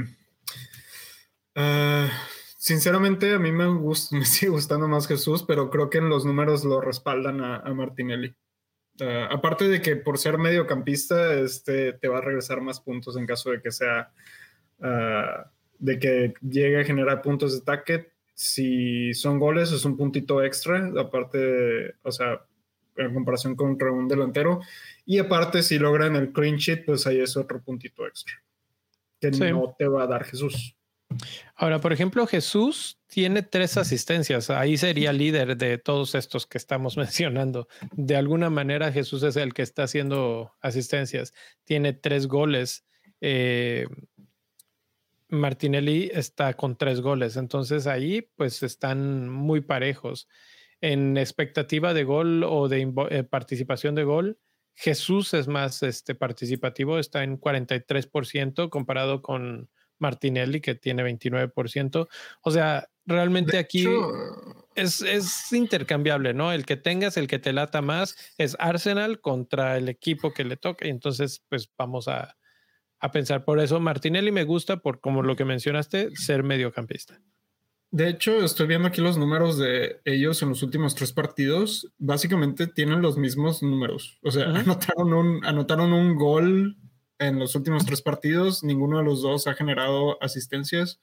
Ah, 1.56 2.10
sinceramente, 2.58 3.34
a 3.34 3.40
mí 3.40 3.52
me, 3.52 3.68
me, 4.12 4.26
sigue 4.26 4.52
gustando 4.52 4.88
más 4.88 5.08
Jesús, 5.08 5.44
pero 5.44 5.70
creo 5.70 5.90
que 5.90 6.00
en 6.00 6.10
los 6.10 6.26
números 6.26 6.64
lo 6.64 6.82
respaldan 6.82 7.42
a, 7.42 7.74
Martinelli. 7.74 8.36
Ah, 9.00 9.30
aparte 9.32 9.68
de 9.68 9.82
que 9.82 9.96
por 9.96 10.18
ser 10.18 10.38
mediocampista, 10.38 11.34
este, 11.36 11.94
te 11.94 12.08
va 12.08 12.20
a 12.20 12.22
regresar 12.22 12.62
más 12.62 12.82
puntos 12.82 13.18
en 13.18 13.26
caso 13.26 13.52
de 13.52 13.62
que 13.62 13.72
sea. 13.72 14.12
Ah, 14.82 15.52
de 15.80 15.98
que 15.98 16.34
llegue 16.42 16.80
a 16.80 16.86
generar 16.86 17.24
puntos 17.24 17.54
de 17.54 17.60
ataque 17.60 18.12
si 18.42 19.14
son 19.14 19.38
goles 19.38 19.72
es 19.72 19.86
un 19.86 19.96
puntito 19.96 20.44
extra, 20.44 20.92
aparte, 20.98 21.94
o 22.02 22.12
sea, 22.12 22.42
en 22.98 23.14
comparación 23.14 23.56
con 23.56 23.78
un 23.82 24.08
delantero. 24.08 24.62
Y 25.06 25.20
aparte, 25.20 25.64
si 25.64 25.80
logran 25.80 26.16
el 26.16 26.32
clean 26.32 26.58
sheet, 26.58 26.86
pues 26.86 27.08
ahí 27.08 27.20
es 27.20 27.38
otro 27.38 27.62
puntito 27.62 28.06
extra 28.08 28.34
que 29.22 29.32
no 29.52 29.76
te 29.78 29.88
va 29.88 30.04
a 30.04 30.08
dar 30.08 30.24
Jesús. 30.24 30.76
Ahora, 31.56 31.80
por 31.80 31.94
ejemplo, 31.94 32.26
Jesús 32.26 32.98
tiene 33.08 33.44
tres 33.44 33.78
asistencias. 33.78 34.50
Ahí 34.50 34.78
sería 34.78 35.14
líder 35.14 35.58
de 35.58 35.78
todos 35.78 36.16
estos 36.16 36.48
que 36.48 36.58
estamos 36.58 36.98
mencionando. 36.98 37.68
De 37.92 38.16
alguna 38.16 38.50
manera, 38.50 38.92
Jesús 38.92 39.24
es 39.24 39.36
el 39.36 39.54
que 39.54 39.62
está 39.62 39.84
haciendo 39.84 40.54
asistencias. 40.62 41.34
Tiene 41.66 41.94
tres 41.94 42.28
goles. 42.28 42.86
Eh, 43.20 43.88
Martinelli 45.30 46.10
está 46.14 46.54
con 46.56 46.76
tres 46.76 47.00
goles, 47.00 47.38
entonces 47.38 47.88
ahí 47.88 48.28
pues 48.36 48.64
están 48.64 49.30
muy 49.30 49.62
parejos. 49.62 50.28
En 50.82 51.18
expectativa 51.18 51.94
de 51.94 52.04
gol 52.04 52.44
o 52.44 52.68
de 52.68 52.92
eh, 53.10 53.24
participación 53.24 53.96
de 53.96 54.04
gol, 54.04 54.40
Jesús 54.76 55.34
es 55.34 55.48
más 55.48 55.84
este, 55.84 56.16
participativo, 56.16 56.98
está 56.98 57.24
en 57.24 57.40
43% 57.40 58.70
comparado 58.70 59.22
con 59.22 59.70
Martinelli 60.00 60.60
que 60.60 60.76
tiene 60.76 61.04
29%. 61.04 62.08
O 62.42 62.52
sea, 62.52 62.90
realmente 63.06 63.58
aquí 63.58 63.88
es, 64.76 65.02
es, 65.02 65.54
intercambiable, 65.54 66.34
¿no? 66.34 66.52
El 66.52 66.66
que 66.66 66.78
tengas, 66.78 67.18
el 67.18 67.28
que 67.28 67.40
te 67.40 67.54
lata 67.54 67.82
más 67.82 68.16
es 68.38 68.56
Arsenal 68.60 69.22
contra 69.22 69.78
el 69.78 69.88
equipo 69.88 70.34
que 70.34 70.44
le 70.44 70.58
toca 70.58 70.88
y 70.88 70.90
entonces 70.90 71.44
pues 71.48 71.70
vamos 71.78 72.08
a, 72.08 72.36
a 73.00 73.12
pensar. 73.12 73.46
Por 73.46 73.60
eso 73.60 73.80
Martinelli 73.80 74.32
me 74.32 74.44
gusta 74.44 74.78
por 74.78 75.00
como 75.00 75.22
lo 75.22 75.36
que 75.36 75.46
mencionaste, 75.46 76.16
ser 76.16 76.44
mediocampista. 76.44 77.22
De 77.92 78.08
hecho, 78.08 78.42
estoy 78.42 78.68
viendo 78.68 78.88
aquí 78.88 79.02
los 79.02 79.18
números 79.18 79.58
de 79.58 80.00
ellos 80.06 80.42
en 80.42 80.50
los 80.50 80.64
últimos 80.64 80.96
tres 80.96 81.12
partidos. 81.12 81.92
Básicamente 81.98 82.68
tienen 82.68 83.02
los 83.02 83.18
mismos 83.18 83.62
números. 83.62 84.18
O 84.24 84.32
sea, 84.32 84.46
anotaron, 84.46 85.14
un, 85.14 85.46
anotaron 85.46 85.92
un 85.92 86.16
gol 86.16 86.78
en 87.20 87.38
los 87.38 87.54
últimos 87.54 87.86
tres 87.86 88.02
partidos. 88.02 88.64
Ninguno 88.64 89.00
de 89.00 89.04
los 89.04 89.22
dos 89.22 89.46
ha 89.48 89.56
generado 89.56 90.24
asistencias. 90.24 91.02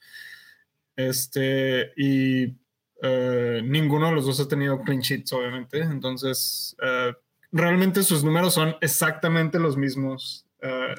Este, 0.96 1.92
y 1.94 2.57
eh, 3.03 3.61
ninguno 3.62 4.07
de 4.07 4.14
los 4.14 4.24
dos 4.24 4.40
ha 4.40 4.48
tenido 4.48 4.81
clean 4.81 5.01
sheets, 5.01 5.31
obviamente. 5.35 5.81
Entonces, 5.83 6.74
eh, 6.83 7.12
realmente 7.53 8.03
sus 8.03 8.24
números 8.24 8.55
son 8.55 8.77
exactamente 8.81 9.59
los 9.59 9.77
mismos. 9.77 10.46
Eh, 10.62 10.94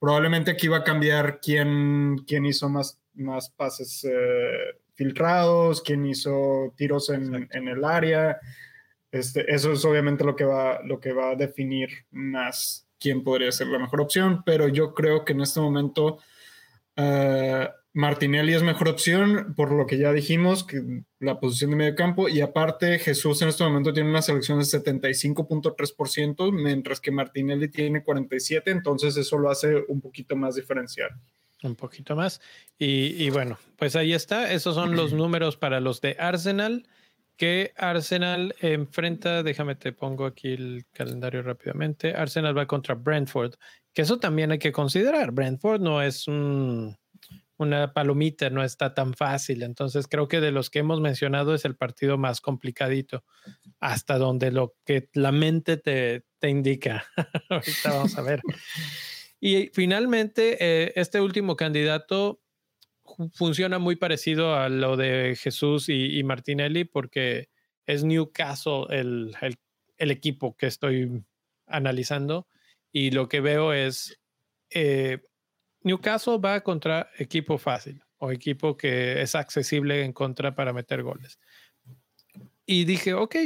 probablemente 0.00 0.52
aquí 0.52 0.68
va 0.68 0.78
a 0.78 0.84
cambiar 0.84 1.38
quién, 1.42 2.24
quién 2.26 2.46
hizo 2.46 2.70
más, 2.70 2.98
más 3.12 3.50
pases 3.50 4.06
filtrados, 4.94 5.82
quién 5.82 6.06
hizo 6.06 6.72
tiros 6.76 7.10
en, 7.10 7.48
en, 7.50 7.68
el 7.68 7.84
área. 7.84 8.38
Este, 9.10 9.52
eso 9.52 9.72
es 9.72 9.84
obviamente 9.84 10.24
lo 10.24 10.36
que, 10.36 10.44
va, 10.44 10.80
lo 10.84 11.00
que 11.00 11.12
va 11.12 11.30
a 11.30 11.36
definir 11.36 11.90
más 12.10 12.86
quién 12.98 13.22
podría 13.22 13.52
ser 13.52 13.68
la 13.68 13.78
mejor 13.78 14.00
opción, 14.00 14.42
pero 14.44 14.68
yo 14.68 14.94
creo 14.94 15.24
que 15.24 15.32
en 15.32 15.42
este 15.42 15.60
momento 15.60 16.18
uh, 16.96 17.66
Martinelli 17.92 18.54
es 18.54 18.62
mejor 18.62 18.88
opción, 18.88 19.54
por 19.56 19.70
lo 19.70 19.86
que 19.86 19.98
ya 19.98 20.12
dijimos, 20.12 20.64
que 20.64 21.04
la 21.20 21.38
posición 21.38 21.70
de 21.70 21.76
medio 21.76 21.94
campo, 21.94 22.28
y 22.28 22.40
aparte 22.40 22.98
Jesús 22.98 23.40
en 23.42 23.48
este 23.48 23.62
momento 23.62 23.92
tiene 23.92 24.10
una 24.10 24.20
selección 24.20 24.58
de 24.58 24.64
75.3%, 24.64 26.50
mientras 26.52 27.00
que 27.00 27.12
Martinelli 27.12 27.68
tiene 27.68 28.04
47%, 28.04 28.62
entonces 28.66 29.16
eso 29.16 29.38
lo 29.38 29.48
hace 29.48 29.84
un 29.86 30.00
poquito 30.00 30.34
más 30.34 30.56
diferencial. 30.56 31.10
Un 31.64 31.76
poquito 31.76 32.14
más. 32.14 32.42
Y, 32.78 33.30
bueno, 33.30 33.58
pues 33.76 33.96
ahí 33.96 34.12
está, 34.12 34.52
esos 34.52 34.74
son 34.74 34.94
los 34.94 35.14
números 35.14 35.56
para 35.56 35.80
los 35.80 36.02
de 36.02 36.14
Arsenal, 36.18 36.86
que 37.38 37.72
Arsenal 37.76 38.54
enfrenta, 38.60 39.42
déjame 39.42 39.74
te 39.74 39.92
pongo 39.92 40.26
aquí 40.26 40.52
el 40.52 40.84
calendario 40.92 41.42
rápidamente, 41.42 42.14
Arsenal 42.14 42.56
va 42.56 42.66
contra 42.66 42.94
Brentford, 42.94 43.54
que 43.94 44.02
eso 44.02 44.18
también 44.18 44.52
hay 44.52 44.58
que 44.58 44.72
considerar, 44.72 45.32
Brentford 45.32 45.80
no 45.80 46.02
es 46.02 46.28
un 46.28 46.98
una 47.56 47.92
palomita, 47.92 48.50
no 48.50 48.64
está 48.64 48.94
tan 48.94 49.14
fácil. 49.14 49.62
Entonces 49.62 50.06
creo 50.08 50.28
que 50.28 50.40
de 50.40 50.50
los 50.50 50.70
que 50.70 50.80
hemos 50.80 51.00
mencionado 51.00 51.54
es 51.54 51.64
el 51.64 51.76
partido 51.76 52.18
más 52.18 52.40
complicadito, 52.40 53.24
hasta 53.80 54.18
donde 54.18 54.50
lo 54.50 54.74
que 54.84 55.08
la 55.12 55.32
mente 55.32 55.76
te, 55.76 56.24
te 56.38 56.48
indica. 56.48 57.06
Ahorita 57.48 57.92
vamos 57.92 58.18
a 58.18 58.22
ver. 58.22 58.42
Y 59.46 59.68
finalmente, 59.74 60.56
eh, 60.58 60.94
este 60.96 61.20
último 61.20 61.54
candidato 61.54 62.40
funciona 63.34 63.78
muy 63.78 63.94
parecido 63.94 64.54
a 64.54 64.70
lo 64.70 64.96
de 64.96 65.36
Jesús 65.38 65.90
y, 65.90 66.24
Martinelli 66.24 66.84
porque 66.84 67.50
es 67.84 68.04
Newcastle 68.04 68.86
el, 68.88 69.36
el, 69.42 69.58
el, 69.98 70.10
equipo 70.10 70.56
que 70.56 70.64
estoy 70.66 71.22
analizando 71.66 72.48
y 72.90 73.10
lo 73.10 73.28
que 73.28 73.42
veo 73.42 73.74
es... 73.74 74.18
Eh, 74.70 75.18
Newcastle 75.82 76.38
va 76.38 76.62
contra 76.62 77.10
equipo 77.18 77.58
fácil 77.58 78.02
o 78.16 78.32
equipo 78.32 78.78
que 78.78 79.20
es 79.20 79.34
accesible 79.34 80.06
en 80.06 80.14
contra 80.14 80.54
para 80.54 80.72
meter 80.72 81.02
goles. 81.02 81.38
Y 82.64 82.86
dije, 82.86 83.12
ok, 83.12 83.36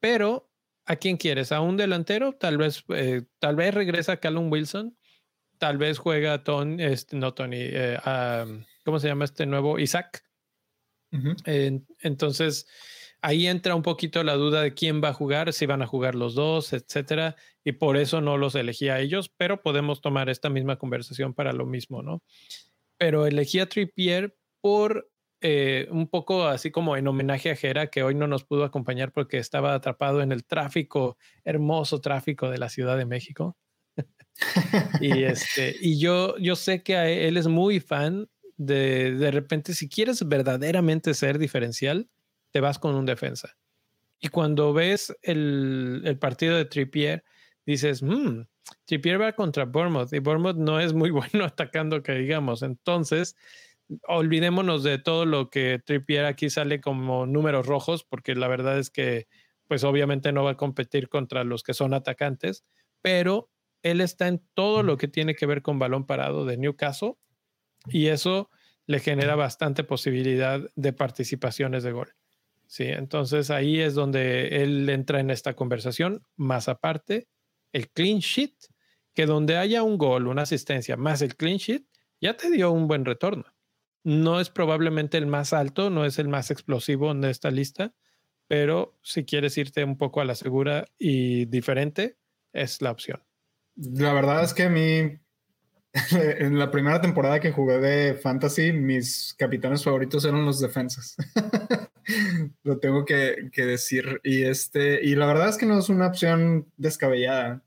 pero 0.00 0.50
¿a 0.84 0.96
quién 0.96 1.16
quieres? 1.16 1.52
¿A 1.52 1.60
un 1.60 1.76
delantero? 1.76 2.32
Tal 2.32 2.58
vez, 2.58 2.82
eh, 2.88 3.22
tal 3.38 3.54
vez 3.54 3.72
regresa 3.72 4.16
Callum 4.16 4.50
Wilson. 4.50 4.98
Tal 5.58 5.78
vez 5.78 5.98
juega 5.98 6.42
Tony, 6.44 6.82
este, 6.82 7.16
no 7.16 7.34
Tony, 7.34 7.58
eh, 7.60 7.98
¿cómo 8.84 8.98
se 8.98 9.08
llama 9.08 9.24
este 9.24 9.46
nuevo? 9.46 9.78
Isaac. 9.78 10.24
entonces, 12.02 12.66
ahí 13.22 13.46
entra 13.46 13.74
un 13.74 13.82
poquito 13.82 14.22
la 14.22 14.34
duda 14.34 14.62
de 14.62 14.74
quién 14.74 15.02
va 15.02 15.08
a 15.08 15.14
jugar, 15.14 15.52
si 15.52 15.66
van 15.66 15.82
a 15.82 15.86
jugar 15.86 16.14
los 16.14 16.34
dos, 16.34 16.72
etcétera, 16.72 17.36
y 17.64 17.72
por 17.72 17.96
eso 17.96 18.20
no 18.20 18.36
los 18.36 18.54
elegí 18.54 18.88
a 18.88 19.00
ellos, 19.00 19.28
pero 19.36 19.62
podemos 19.62 20.00
tomar 20.00 20.28
esta 20.28 20.50
misma 20.50 20.76
conversación 20.76 21.34
para 21.34 21.52
lo 21.52 21.66
mismo, 21.66 22.02
¿no? 22.02 22.22
Pero 22.98 23.26
elegí 23.26 23.60
a 23.60 23.68
Trippier 23.68 24.36
por 24.60 25.10
eh, 25.40 25.86
un 25.92 26.08
poco 26.08 26.46
así 26.46 26.72
como 26.72 26.96
en 26.96 27.06
homenaje 27.06 27.50
a 27.50 27.56
Jera, 27.56 27.88
que 27.88 28.02
hoy 28.02 28.14
no 28.14 28.26
nos 28.26 28.44
pudo 28.44 28.64
acompañar 28.64 29.12
porque 29.12 29.38
estaba 29.38 29.74
atrapado 29.74 30.20
en 30.20 30.32
el 30.32 30.44
tráfico, 30.44 31.16
hermoso 31.44 32.00
tráfico 32.00 32.50
de 32.50 32.58
la 32.58 32.68
Ciudad 32.68 32.96
de 32.96 33.06
México. 33.06 33.56
y 35.00 35.24
este, 35.24 35.76
y 35.80 35.98
yo, 35.98 36.36
yo 36.38 36.56
sé 36.56 36.82
que 36.82 37.26
él 37.26 37.36
es 37.36 37.48
muy 37.48 37.80
fan 37.80 38.28
de 38.56 39.12
de 39.12 39.30
repente, 39.30 39.74
si 39.74 39.88
quieres 39.88 40.26
verdaderamente 40.26 41.14
ser 41.14 41.38
diferencial, 41.38 42.08
te 42.50 42.60
vas 42.60 42.78
con 42.78 42.94
un 42.94 43.06
defensa. 43.06 43.56
Y 44.20 44.28
cuando 44.28 44.72
ves 44.72 45.16
el, 45.22 46.02
el 46.04 46.18
partido 46.18 46.56
de 46.56 46.64
Trippier, 46.64 47.24
dices, 47.64 48.02
mmm, 48.02 48.42
Trippier 48.84 49.20
va 49.20 49.32
contra 49.32 49.64
Bournemouth 49.64 50.12
y 50.12 50.18
Bournemouth 50.18 50.56
no 50.56 50.80
es 50.80 50.92
muy 50.92 51.10
bueno 51.32 51.44
atacando, 51.44 52.02
que 52.02 52.12
digamos. 52.12 52.62
Entonces, 52.62 53.36
olvidémonos 54.06 54.82
de 54.82 54.98
todo 54.98 55.24
lo 55.24 55.50
que 55.50 55.80
Trippier 55.84 56.24
aquí 56.24 56.50
sale 56.50 56.80
como 56.80 57.26
números 57.26 57.66
rojos, 57.66 58.04
porque 58.04 58.34
la 58.34 58.48
verdad 58.48 58.78
es 58.78 58.90
que, 58.90 59.28
pues 59.66 59.84
obviamente 59.84 60.32
no 60.32 60.44
va 60.44 60.52
a 60.52 60.56
competir 60.56 61.08
contra 61.08 61.44
los 61.44 61.62
que 61.62 61.74
son 61.74 61.94
atacantes, 61.94 62.64
pero 63.02 63.50
él 63.82 64.00
está 64.00 64.28
en 64.28 64.42
todo 64.54 64.82
lo 64.82 64.96
que 64.96 65.08
tiene 65.08 65.34
que 65.34 65.46
ver 65.46 65.62
con 65.62 65.78
balón 65.78 66.06
parado 66.06 66.44
de 66.44 66.56
Newcastle 66.56 67.14
y 67.86 68.08
eso 68.08 68.50
le 68.86 69.00
genera 69.00 69.34
bastante 69.34 69.84
posibilidad 69.84 70.60
de 70.74 70.92
participaciones 70.92 71.82
de 71.82 71.92
gol. 71.92 72.14
Sí, 72.66 72.84
entonces 72.84 73.50
ahí 73.50 73.80
es 73.80 73.94
donde 73.94 74.62
él 74.62 74.88
entra 74.90 75.20
en 75.20 75.30
esta 75.30 75.54
conversación, 75.54 76.22
más 76.36 76.68
aparte 76.68 77.28
el 77.72 77.90
clean 77.90 78.18
sheet, 78.18 78.54
que 79.14 79.26
donde 79.26 79.56
haya 79.56 79.82
un 79.82 79.98
gol, 79.98 80.26
una 80.26 80.42
asistencia, 80.42 80.96
más 80.96 81.22
el 81.22 81.36
clean 81.36 81.58
sheet, 81.58 81.84
ya 82.20 82.36
te 82.36 82.50
dio 82.50 82.70
un 82.70 82.88
buen 82.88 83.04
retorno. 83.04 83.44
No 84.04 84.40
es 84.40 84.50
probablemente 84.50 85.18
el 85.18 85.26
más 85.26 85.52
alto, 85.52 85.90
no 85.90 86.04
es 86.04 86.18
el 86.18 86.28
más 86.28 86.50
explosivo 86.50 87.10
en 87.10 87.24
esta 87.24 87.50
lista, 87.50 87.94
pero 88.46 88.98
si 89.02 89.24
quieres 89.24 89.58
irte 89.58 89.84
un 89.84 89.98
poco 89.98 90.20
a 90.20 90.24
la 90.24 90.34
segura 90.34 90.86
y 90.98 91.46
diferente, 91.46 92.16
es 92.52 92.80
la 92.80 92.90
opción. 92.90 93.27
La 93.78 94.12
verdad 94.12 94.44
es 94.44 94.52
que 94.52 94.64
a 94.64 94.70
mí, 94.70 95.18
en 96.12 96.58
la 96.58 96.70
primera 96.70 97.00
temporada 97.00 97.40
que 97.40 97.52
jugué 97.52 97.78
de 97.78 98.14
Fantasy, 98.14 98.72
mis 98.72 99.34
capitanes 99.38 99.84
favoritos 99.84 100.24
eran 100.24 100.44
los 100.44 100.60
defensas. 100.60 101.16
Lo 102.62 102.78
tengo 102.78 103.04
que, 103.04 103.50
decir. 103.54 104.20
Y, 104.24 104.42
este, 104.42 105.02
y 105.04 105.14
la 105.14 105.26
verdad 105.26 105.48
es 105.48 105.58
que 105.58 105.66
no 105.66 105.78
es 105.78 105.88
una 105.88 106.08
opción 106.08 106.66
descabellada. 106.76 107.62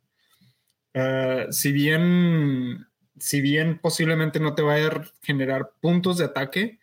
Ah, 0.93 1.45
si 1.51 1.71
bien 1.71 2.87
si 3.21 3.39
bien 3.39 3.79
posiblemente 3.79 4.39
no 4.39 4.55
te 4.55 4.63
vaya 4.63 4.87
a 4.87 5.03
generar 5.21 5.71
puntos 5.79 6.17
de 6.17 6.25
ataque, 6.25 6.79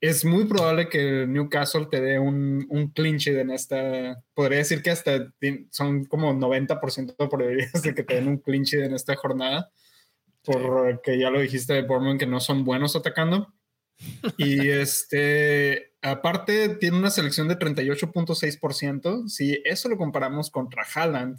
es 0.00 0.24
muy 0.24 0.46
probable 0.46 0.88
que 0.88 1.26
Newcastle 1.26 1.86
te 1.90 2.00
dé 2.00 2.18
un, 2.18 2.66
un 2.70 2.88
clinch 2.90 3.28
en 3.28 3.50
esta. 3.50 4.22
Podría 4.34 4.58
decir 4.58 4.82
que 4.82 4.90
hasta 4.90 5.32
son 5.70 6.06
como 6.06 6.32
90% 6.32 7.16
de 7.16 7.28
probabilidades 7.28 7.82
de 7.82 7.94
que 7.94 8.02
te 8.02 8.14
den 8.14 8.28
un 8.28 8.38
clinch 8.38 8.74
en 8.74 8.94
esta 8.94 9.14
jornada, 9.16 9.70
porque 10.42 11.18
ya 11.18 11.30
lo 11.30 11.40
dijiste 11.40 11.74
de 11.74 11.82
Bournemouth 11.82 12.18
que 12.18 12.26
no 12.26 12.40
son 12.40 12.64
buenos 12.64 12.96
atacando. 12.96 13.52
Y 14.38 14.70
este, 14.70 15.92
aparte, 16.00 16.70
tiene 16.76 16.96
una 16.96 17.10
selección 17.10 17.48
de 17.48 17.58
38.6%. 17.58 19.28
Si 19.28 19.60
eso 19.64 19.90
lo 19.90 19.98
comparamos 19.98 20.50
contra 20.50 20.86
Haaland, 20.94 21.38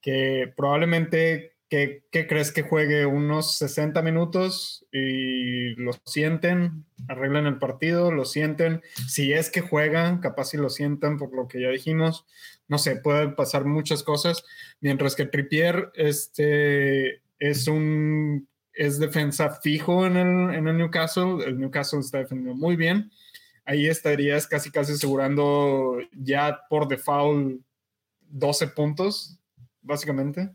que 0.00 0.50
probablemente 0.56 1.52
¿Qué, 1.72 2.26
crees 2.28 2.52
que 2.52 2.60
juegue 2.60 3.06
unos 3.06 3.56
60 3.56 4.02
minutos 4.02 4.84
y 4.92 5.74
lo 5.76 5.92
sienten, 6.04 6.84
arreglan 7.08 7.46
el 7.46 7.58
partido, 7.58 8.10
lo 8.12 8.24
sienten? 8.24 8.82
Si 9.08 9.32
es 9.32 9.50
que 9.50 9.60
juegan, 9.60 10.18
capaz 10.20 10.46
si 10.46 10.56
lo 10.56 10.70
sientan 10.70 11.18
por 11.18 11.34
lo 11.34 11.48
que 11.48 11.60
ya 11.60 11.68
dijimos, 11.68 12.26
no 12.68 12.78
sé, 12.78 12.96
pueden 12.96 13.34
pasar 13.34 13.64
muchas 13.64 14.02
cosas. 14.02 14.44
Mientras 14.80 15.14
que 15.14 15.26
Trippier 15.26 15.92
este, 15.94 17.22
es 17.38 17.68
un 17.68 18.48
es 18.74 18.98
defensa 18.98 19.50
fijo 19.62 20.06
en 20.06 20.16
el, 20.16 20.54
en 20.54 20.66
el 20.66 20.78
Newcastle, 20.78 21.44
el 21.44 21.58
Newcastle 21.58 22.00
está 22.00 22.18
defendiendo 22.18 22.54
muy 22.54 22.74
bien. 22.74 23.10
Ahí 23.66 23.86
estarías 23.86 24.46
casi 24.46 24.70
casi 24.70 24.92
asegurando 24.92 25.98
ya 26.12 26.60
por 26.70 26.88
default 26.88 27.60
12 28.30 28.68
puntos, 28.68 29.38
básicamente 29.82 30.50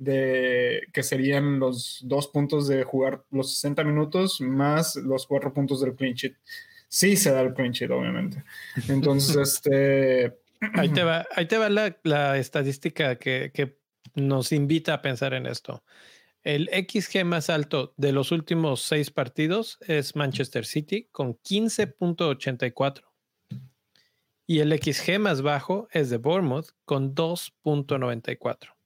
de 0.00 0.88
que 0.94 1.02
serían 1.02 1.58
los 1.58 2.00
dos 2.02 2.26
puntos 2.28 2.66
de 2.66 2.84
jugar 2.84 3.22
los 3.30 3.52
60 3.54 3.84
minutos 3.84 4.40
más 4.40 4.96
los 4.96 5.26
cuatro 5.26 5.52
puntos 5.52 5.82
del 5.82 5.94
clean 5.94 6.14
sheet. 6.14 6.34
Sí 6.88 7.16
se 7.16 7.30
da 7.30 7.42
el 7.42 7.52
clean 7.52 7.72
sheet, 7.72 7.90
obviamente. 7.90 8.42
Entonces, 8.88 9.36
este... 9.36 10.38
Ahí 10.74 10.88
te 10.88 11.04
va, 11.04 11.26
ahí 11.36 11.46
te 11.46 11.58
va 11.58 11.68
la, 11.68 12.38
estadística 12.38 13.16
que, 13.16 13.50
que, 13.52 13.78
nos 14.14 14.52
invita 14.52 14.94
a 14.94 15.02
pensar 15.02 15.34
en 15.34 15.46
esto. 15.46 15.84
El 16.42 16.68
XG 16.68 17.24
más 17.24 17.48
alto 17.48 17.94
de 17.96 18.12
los 18.12 18.32
últimos 18.32 18.82
seis 18.82 19.10
partidos 19.10 19.78
es 19.86 20.16
Manchester 20.16 20.64
City 20.64 21.08
con 21.12 21.34
15.84. 21.38 23.02
Y 24.46 24.58
el 24.58 24.76
XG 24.76 25.20
más 25.20 25.42
bajo 25.42 25.88
es 25.92 26.10
de 26.10 26.16
Bournemouth 26.16 26.70
con 26.84 27.14
2.94. 27.14 28.79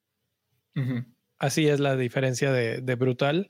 Así 1.38 1.68
es 1.68 1.80
la 1.80 1.96
diferencia 1.96 2.52
de, 2.52 2.94
brutal. 2.94 3.48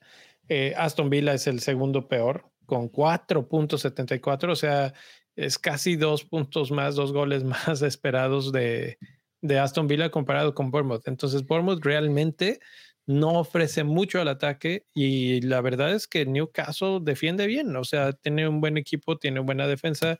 Eh, 0.49 0.75
Aston 0.77 1.11
Villa 1.11 1.35
es 1.35 1.47
el 1.47 1.61
segundo 1.61 2.09
peor 2.09 2.51
con 2.67 2.91
4.74, 2.91 4.51
o 4.51 4.57
sea, 4.57 4.95
es 5.37 5.59
casi 5.59 5.97
dos 5.97 6.25
puntos 6.25 6.71
más, 6.71 6.95
dos 6.95 7.13
goles 7.13 7.45
más 7.45 7.83
esperados 7.83 8.53
de, 8.53 8.99
de 9.43 9.59
Aston 9.59 9.87
Villa 9.87 10.11
comparado 10.11 10.55
con 10.55 10.71
Bournemouth. 10.71 11.07
Entonces, 11.07 11.47
Bournemouth 11.47 11.85
realmente 11.85 12.61
no 13.07 13.39
ofrece 13.39 13.85
mucho 13.85 14.21
al 14.21 14.29
ataque 14.29 14.87
y 14.95 15.43
la 15.43 15.61
verdad 15.61 15.93
es 15.93 16.09
que 16.09 16.25
Newcastle 16.25 17.01
defiende 17.03 17.47
bien, 17.47 17.77
o 17.77 17.85
sea, 17.85 18.13
tiene 18.13 18.49
un 18.49 18.61
buen 18.61 18.79
equipo, 18.79 19.19
tiene 19.19 19.41
buena 19.41 19.67
defensa, 19.67 20.19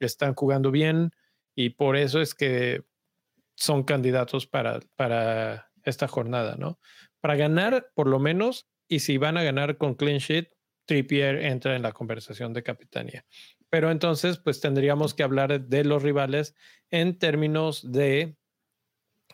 están 0.00 0.34
jugando 0.34 0.70
bien 0.70 1.12
y 1.54 1.70
por 1.70 1.96
eso 1.96 2.20
es 2.20 2.34
que 2.34 2.82
son 3.54 3.84
candidatos 3.84 4.46
para, 4.46 4.80
para 4.96 5.65
esta 5.86 6.08
jornada, 6.08 6.56
¿no? 6.58 6.78
Para 7.20 7.36
ganar, 7.36 7.90
por 7.94 8.08
lo 8.08 8.18
menos, 8.18 8.68
y 8.88 9.00
si 9.00 9.16
van 9.16 9.38
a 9.38 9.42
ganar 9.42 9.78
con 9.78 9.94
clean 9.94 10.18
sheet, 10.18 10.50
Trippier 10.84 11.44
entra 11.44 11.74
en 11.74 11.82
la 11.82 11.92
conversación 11.92 12.52
de 12.52 12.62
capitanía. 12.62 13.24
Pero 13.70 13.90
entonces, 13.90 14.38
pues 14.38 14.60
tendríamos 14.60 15.14
que 15.14 15.22
hablar 15.22 15.60
de 15.60 15.84
los 15.84 16.02
rivales 16.02 16.54
en 16.90 17.18
términos 17.18 17.90
de... 17.90 18.36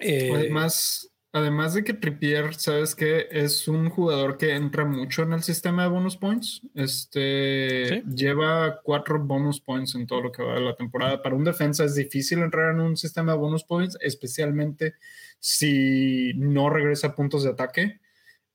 Eh, 0.00 0.30
además, 0.34 1.12
además 1.32 1.74
de 1.74 1.84
que 1.84 1.92
Trippier, 1.92 2.54
sabes 2.54 2.94
que 2.94 3.28
es 3.30 3.68
un 3.68 3.90
jugador 3.90 4.38
que 4.38 4.54
entra 4.54 4.86
mucho 4.86 5.22
en 5.22 5.34
el 5.34 5.42
sistema 5.42 5.82
de 5.82 5.90
bonus 5.90 6.16
points. 6.16 6.62
Este 6.74 8.02
lleva 8.04 8.80
cuatro 8.82 9.22
bonus 9.22 9.60
points 9.60 9.94
en 9.94 10.06
todo 10.06 10.22
lo 10.22 10.32
que 10.32 10.42
va 10.42 10.54
de 10.54 10.60
la 10.62 10.76
temporada. 10.76 11.22
Para 11.22 11.36
un 11.36 11.44
defensa 11.44 11.84
es 11.84 11.94
difícil 11.94 12.38
entrar 12.38 12.72
en 12.72 12.80
un 12.80 12.96
sistema 12.96 13.32
de 13.32 13.38
bonus 13.38 13.64
points, 13.64 13.98
especialmente 14.00 14.94
si 15.42 16.34
no 16.36 16.70
regresa 16.70 17.08
a 17.08 17.14
puntos 17.16 17.42
de 17.42 17.50
ataque. 17.50 18.00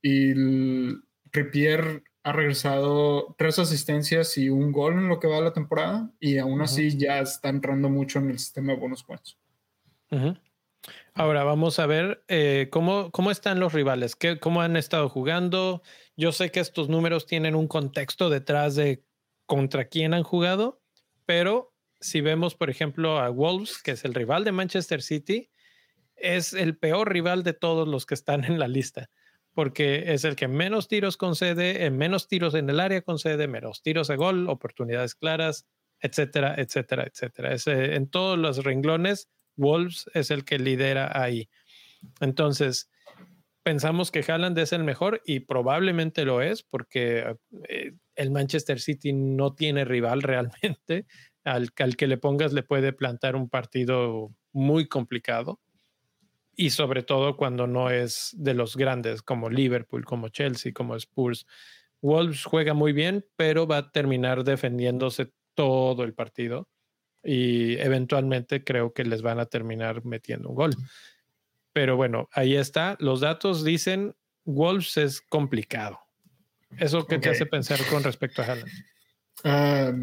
Y 0.02 0.34
Ripier 1.34 2.04
ha 2.24 2.32
regresado 2.32 3.36
tres 3.38 3.60
asistencias 3.60 4.38
y 4.38 4.50
un 4.50 4.72
gol 4.72 4.94
en 4.94 5.10
lo 5.10 5.20
que 5.20 5.28
va 5.28 5.36
de 5.36 5.44
la 5.44 5.54
temporada 5.54 6.10
y 6.20 6.38
aún 6.38 6.62
así 6.62 6.98
ya 6.98 7.20
está 7.20 7.50
entrando 7.50 7.90
mucho 7.90 8.20
en 8.20 8.30
el 8.30 8.40
sistema 8.40 8.74
de 8.74 8.80
bonus 8.80 9.04
points. 9.04 9.38
Ahora 11.14 11.44
vamos 11.44 11.80
a 11.80 11.88
ver 11.88 12.24
eh, 12.30 12.70
cómo, 12.72 13.12
cómo 13.12 13.32
están 13.32 13.60
los 13.60 13.74
rivales, 13.74 14.16
qué, 14.16 14.40
cómo 14.40 14.62
han 14.62 14.78
estado 14.78 15.10
jugando. 15.10 15.82
Yo 16.16 16.32
sé 16.32 16.52
que 16.52 16.62
estos 16.62 16.88
números 16.88 17.26
tienen 17.26 17.54
un 17.54 17.68
contexto 17.68 18.30
detrás 18.30 18.76
de 18.76 19.04
contra 19.46 19.86
quién 19.90 20.14
han 20.14 20.24
jugado, 20.24 20.82
pero 21.26 21.74
si 22.00 22.22
vemos, 22.22 22.56
por 22.56 22.70
ejemplo, 22.70 23.20
a 23.20 23.30
Wolves, 23.30 23.82
que 23.82 23.92
es 23.92 24.06
el 24.06 24.14
rival 24.14 24.46
de 24.46 24.54
Manchester 24.54 25.02
City, 25.02 25.50
es 26.18 26.54
el 26.54 26.78
peor 26.78 27.12
rival 27.12 27.44
de 27.44 27.54
todos 27.54 27.88
los 27.88 28.06
que 28.06 28.16
están 28.16 28.44
en 28.44 28.60
la 28.60 28.68
lista, 28.68 29.10
porque 29.54 30.14
es 30.14 30.24
el 30.24 30.36
que 30.36 30.48
menos 30.48 30.88
tiros 30.88 31.18
concede, 31.18 31.86
en 31.86 31.98
menos 31.98 32.28
tiros 32.28 32.56
en 32.56 32.70
el 32.70 32.80
área 32.80 33.02
concede, 33.02 33.48
menos 33.48 33.82
tiros 33.82 34.10
a 34.10 34.16
gol, 34.16 34.50
oportunidades 34.50 35.16
claras, 35.16 35.66
etcétera, 36.00 36.56
etcétera, 36.58 37.08
etcétera. 37.08 37.56
en 37.96 38.10
todos 38.10 38.38
los 38.38 38.64
renglones, 38.64 39.30
Wolves 39.56 40.10
es 40.14 40.32
el 40.32 40.46
que 40.46 40.60
lidera 40.60 41.12
ahí. 41.20 41.50
Entonces, 42.20 42.90
pensamos 43.64 44.12
que 44.12 44.24
Haaland 44.28 44.58
es 44.60 44.72
el 44.74 44.84
mejor 44.84 45.22
y 45.26 45.42
probablemente 45.42 46.24
lo 46.26 46.42
es 46.42 46.64
porque 46.64 47.36
eh, 47.68 47.94
el 48.16 48.32
Manchester 48.32 48.80
City 48.80 49.14
no 49.14 49.54
tiene 49.56 49.86
rival 49.86 50.22
realmente. 50.24 51.06
Al, 51.44 51.70
al, 51.78 51.96
que 51.96 52.08
le 52.08 52.18
pongas 52.18 52.54
le 52.54 52.62
puede 52.62 52.92
plantar 52.94 53.36
un 53.36 53.50
partido 53.50 54.32
muy 54.52 54.88
complicado 54.88 55.62
y 56.60 56.72
sobre 56.72 57.04
todo 57.04 57.38
cuando 57.38 57.68
no 57.68 57.92
es 57.92 58.32
de 58.36 58.56
los 58.56 58.76
grandes 58.76 59.22
como 59.22 59.50
Liverpool, 59.50 60.04
como 60.04 60.30
Chelsea, 60.30 60.74
como 60.74 60.96
Spurs. 60.96 61.46
Wolves 62.02 62.44
juega 62.44 62.74
muy 62.74 62.94
bien, 62.94 63.26
pero 63.36 63.68
va 63.68 63.78
a 63.78 63.92
terminar 63.92 64.44
defendiéndose 64.44 65.32
todo 65.54 66.04
el 66.04 66.14
partido 66.16 66.68
y 67.24 67.78
eventualmente 67.78 68.64
creo 68.64 68.92
que 68.92 69.04
les 69.04 69.22
van 69.22 69.40
a 69.40 69.46
terminar 69.46 70.04
metiendo 70.04 70.50
un 70.50 70.56
gol. 70.56 70.76
Pero 71.74 71.96
bueno, 71.96 72.28
ahí 72.32 72.56
está. 72.56 72.98
Los 73.00 73.20
datos 73.22 73.64
dicen 73.64 74.16
Wolves 74.44 74.98
es 74.98 75.22
complicado. 75.22 76.00
¿Eso 76.80 77.06
qué 77.06 77.20
te 77.20 77.30
hace 77.30 77.46
pensar 77.46 77.80
con 77.90 78.04
respecto 78.04 78.42
a 78.42 78.46
Haaland? 78.46 78.72
Ah, 79.44 79.94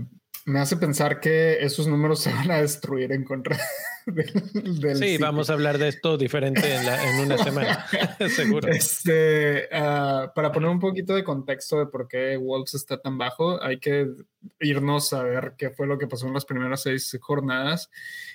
me 0.44 0.60
hace 0.60 0.76
pensar 0.76 1.18
que 1.18 1.64
esos 1.64 1.88
números 1.88 2.20
se 2.20 2.32
van 2.32 2.52
a 2.52 2.60
destruir 2.60 3.10
en 3.10 3.24
contra 3.24 3.58
del, 4.80 4.96
Sí, 4.96 5.18
vamos 5.18 5.50
a 5.50 5.54
hablar 5.54 5.78
de 5.78 5.88
esto 5.88 6.16
diferente 6.16 6.74
en, 6.74 7.20
una 7.20 7.38
semana, 7.38 7.86
seguro. 8.28 8.68
Este, 8.68 9.68
ah, 9.72 10.32
para 10.34 10.52
poner 10.52 10.68
un 10.68 10.80
poquito 10.80 11.14
de 11.14 11.24
contexto 11.24 11.78
de 11.78 11.86
por 11.86 12.08
qué 12.08 12.36
Wolves 12.36 12.74
está 12.74 13.00
tan 13.00 13.18
bajo, 13.18 13.62
hay 13.62 13.78
que 13.78 14.08
irnos 14.60 15.12
a 15.12 15.22
ver 15.22 15.54
qué 15.56 15.70
fue 15.70 15.86
lo 15.86 15.98
que 15.98 16.06
pasó 16.06 16.26
en 16.26 16.34
las 16.34 16.44
primeras 16.44 16.82
seis 16.82 17.16
jornadas. 17.20 17.90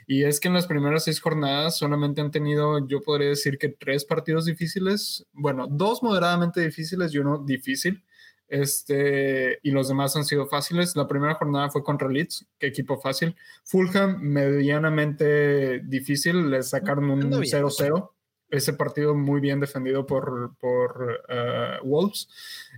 Y 0.07 0.23
es 0.23 0.39
que 0.39 0.47
en 0.47 0.55
las 0.55 0.67
primeras 0.67 1.03
seis 1.03 1.19
jornadas 1.19 1.77
solamente 1.77 2.21
han 2.21 2.31
tenido, 2.31 2.87
yo 2.87 3.01
podría 3.01 3.29
decir 3.29 3.57
que 3.57 3.69
tres 3.69 4.05
partidos 4.05 4.45
difíciles, 4.45 5.27
bueno, 5.33 5.67
dos 5.69 6.01
moderadamente 6.01 6.61
difíciles 6.61 7.13
y 7.13 7.19
uno 7.19 7.43
difícil. 7.45 8.03
Este, 8.49 9.59
y 9.61 9.69
los 9.69 9.87
demás 9.87 10.15
han 10.15 10.25
sido 10.25 10.47
fáciles. 10.47 10.95
La 10.95 11.07
primera 11.07 11.35
jornada 11.35 11.69
fue 11.69 11.83
contra 11.83 12.09
Leeds, 12.09 12.47
que 12.57 12.67
equipo 12.67 12.99
fácil. 12.99 13.35
Fulham, 13.63 14.19
medianamente 14.21 15.79
difícil, 15.81 16.49
le 16.49 16.63
sacaron 16.63 17.11
un 17.11 17.31
0-0. 17.31 18.11
Ese 18.49 18.73
partido 18.73 19.13
muy 19.13 19.39
bien 19.39 19.59
defendido 19.59 20.07
por, 20.07 20.57
por 20.57 21.23
eh, 21.29 21.77
Wolves. 21.83 22.27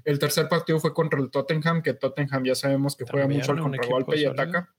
El 0.03 0.19
tercer 0.19 0.49
partido 0.49 0.81
fue 0.81 0.93
contra 0.93 1.21
el 1.21 1.31
Tottenham, 1.31 1.81
que 1.81 1.93
Tottenham 1.93 2.43
ya 2.43 2.55
sabemos 2.55 2.97
que 2.97 3.05
juega 3.09 3.29
mucho 3.29 3.53
al 3.53 3.61
contragolpe 3.61 4.19
y 4.19 4.25
ataca. 4.25 4.75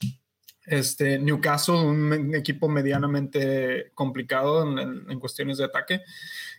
Este, 0.67 1.19
Newcastle, 1.19 1.77
un 1.77 2.35
equipo 2.35 2.69
medianamente 2.69 3.91
complicado 3.95 4.63
en, 4.63 5.11
en, 5.11 5.19
cuestiones 5.19 5.57
de 5.57 5.65
ataque. 5.65 6.03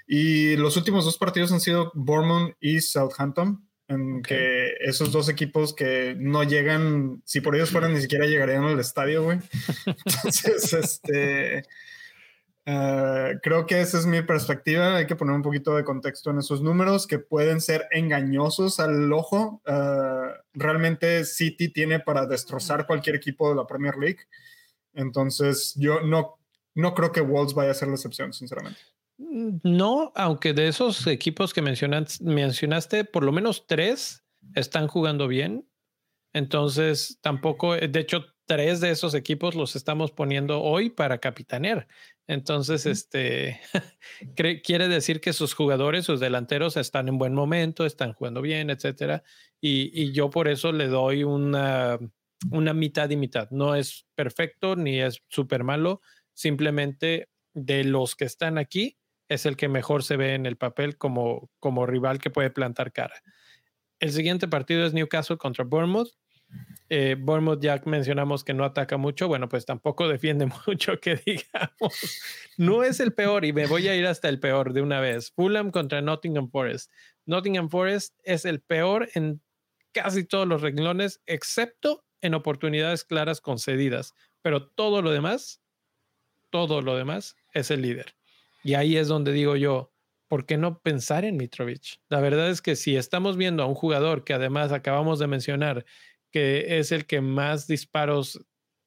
Y 0.07 0.57
los 0.57 0.75
últimos 0.75 1.05
dos 1.05 1.19
partidos 1.19 1.51
han 1.51 1.61
sido 1.61 1.91
Bournemouth 1.93 2.55
y 2.59 2.81
Southampton 2.81 3.63
en 3.93 4.21
que 4.21 4.75
esos 4.79 5.11
dos 5.11 5.29
equipos 5.29 5.73
que 5.73 6.15
no 6.17 6.43
llegan, 6.43 7.21
si 7.25 7.41
por 7.41 7.55
ellos 7.55 7.71
fueran, 7.71 7.93
ni 7.93 8.01
siquiera 8.01 8.25
llegarían 8.25 8.63
al 8.63 8.79
estadio, 8.79 9.23
güey. 9.23 9.39
Entonces, 9.85 10.73
este, 10.73 11.63
ah, 12.65 13.31
creo 13.41 13.65
que 13.65 13.81
esa 13.81 13.97
es 13.97 14.05
mi 14.05 14.21
perspectiva. 14.21 14.97
Hay 14.97 15.07
que 15.07 15.15
poner 15.15 15.35
un 15.35 15.41
poquito 15.41 15.75
de 15.75 15.83
contexto 15.83 16.31
en 16.31 16.39
esos 16.39 16.61
números 16.61 17.07
que 17.07 17.19
pueden 17.19 17.61
ser 17.61 17.87
engañosos 17.91 18.79
al 18.79 19.11
ojo. 19.13 19.61
Uh, 19.65 20.33
realmente 20.53 21.25
City 21.25 21.69
tiene 21.69 21.99
para 21.99 22.25
destrozar 22.25 22.85
cualquier 22.87 23.15
equipo 23.15 23.49
de 23.49 23.55
la 23.55 23.67
Premier 23.67 23.97
League. 23.97 24.19
Entonces, 24.93 25.73
yo 25.75 26.01
no, 26.01 26.37
no 26.75 26.93
creo 26.93 27.11
que 27.11 27.21
Wolves 27.21 27.53
vaya 27.53 27.71
a 27.71 27.75
ser 27.75 27.87
la 27.87 27.95
excepción, 27.95 28.33
sinceramente. 28.33 28.79
Mm, 29.31 29.59
no, 29.63 30.11
aunque 30.15 30.53
de 30.53 30.67
esos 30.67 31.07
equipos 31.07 31.53
que 31.53 31.61
mencionaste, 31.61 33.05
por 33.05 33.23
lo 33.23 33.31
menos 33.31 33.65
tres 33.67 34.23
están 34.55 34.87
jugando 34.87 35.27
bien. 35.27 35.67
Entonces, 36.33 37.19
tampoco, 37.21 37.75
de 37.75 37.99
hecho, 37.99 38.25
tres 38.45 38.81
de 38.81 38.91
esos 38.91 39.13
equipos 39.13 39.55
los 39.55 39.75
estamos 39.75 40.11
poniendo 40.11 40.61
hoy 40.61 40.89
para 40.89 41.19
capitanear. 41.19 41.87
Entonces, 42.27 42.85
este 42.85 43.61
quiere 44.63 44.87
decir 44.87 45.21
que 45.21 45.33
sus 45.33 45.53
jugadores, 45.53 46.05
sus 46.05 46.19
delanteros 46.19 46.77
están 46.77 47.07
en 47.07 47.17
buen 47.17 47.33
momento, 47.33 47.85
están 47.85 48.13
jugando 48.13 48.41
bien, 48.41 48.69
etcétera. 48.69 49.23
Y, 49.61 49.91
y 49.93 50.11
yo 50.11 50.29
por 50.29 50.47
eso 50.47 50.71
le 50.71 50.87
doy 50.87 51.23
una, 51.23 51.99
una 52.51 52.73
mitad 52.73 53.09
y 53.09 53.17
mitad. 53.17 53.49
No 53.51 53.75
es 53.75 54.05
perfecto 54.15 54.75
ni 54.75 54.99
es 55.01 55.21
súper 55.29 55.63
malo. 55.63 56.01
Simplemente 56.33 57.29
de 57.53 57.83
los 57.83 58.15
que 58.15 58.25
están 58.25 58.57
aquí, 58.57 58.97
es 59.29 59.45
el 59.45 59.57
que 59.57 59.67
mejor 59.67 60.03
se 60.03 60.17
ve 60.17 60.35
en 60.35 60.45
el 60.45 60.57
papel 60.57 60.97
como, 60.97 61.49
como 61.59 61.85
rival 61.85 62.19
que 62.19 62.29
puede 62.29 62.49
plantar 62.49 62.91
cara. 62.91 63.21
El 63.99 64.11
siguiente 64.11 64.47
partido 64.47 64.85
es 64.85 64.93
Newcastle 64.93 65.37
contra 65.37 65.63
Bournemouth. 65.63 66.09
Eh, 66.89 67.15
Bournemouth 67.17 67.61
ya 67.61 67.81
mencionamos 67.85 68.43
que 68.43 68.53
no 68.53 68.63
ataca 68.63 68.97
mucho, 68.97 69.27
bueno, 69.27 69.49
pues 69.49 69.65
tampoco 69.65 70.07
defiende 70.07 70.45
mucho 70.67 70.99
que 70.99 71.15
digamos. 71.25 72.21
No 72.57 72.83
es 72.83 72.99
el 72.99 73.13
peor 73.13 73.45
y 73.45 73.53
me 73.53 73.65
voy 73.65 73.87
a 73.87 73.95
ir 73.95 74.05
hasta 74.05 74.29
el 74.29 74.39
peor 74.39 74.73
de 74.73 74.81
una 74.81 74.99
vez. 74.99 75.31
Fulham 75.31 75.71
contra 75.71 76.01
Nottingham 76.01 76.49
Forest. 76.49 76.91
Nottingham 77.25 77.69
Forest 77.69 78.15
es 78.23 78.45
el 78.45 78.61
peor 78.61 79.09
en 79.15 79.41
casi 79.93 80.25
todos 80.25 80.47
los 80.47 80.61
renglones, 80.61 81.21
excepto 81.25 82.03
en 82.21 82.33
oportunidades 82.33 83.03
claras 83.03 83.41
concedidas, 83.41 84.13
pero 84.41 84.67
todo 84.67 85.01
lo 85.01 85.11
demás, 85.11 85.61
todo 86.49 86.81
lo 86.81 86.95
demás 86.95 87.35
es 87.53 87.71
el 87.71 87.81
líder. 87.81 88.15
Y 88.63 88.75
ahí 88.75 88.97
es 88.97 89.07
donde 89.07 89.33
digo 89.33 89.55
yo, 89.55 89.91
¿por 90.27 90.45
qué 90.45 90.57
no 90.57 90.79
pensar 90.79 91.25
en 91.25 91.37
Mitrovic? 91.37 91.99
La 92.09 92.21
verdad 92.21 92.49
es 92.49 92.61
que 92.61 92.75
si 92.75 92.95
estamos 92.95 93.37
viendo 93.37 93.61
a 93.61 93.67
un 93.67 93.75
jugador 93.75 94.23
que 94.23 94.33
además 94.33 94.71
acabamos 94.71 95.19
de 95.19 95.27
mencionar, 95.27 95.85
que 96.31 96.79
es 96.79 96.91
el 96.91 97.05
que 97.05 97.21
más 97.21 97.67
disparos 97.67 98.43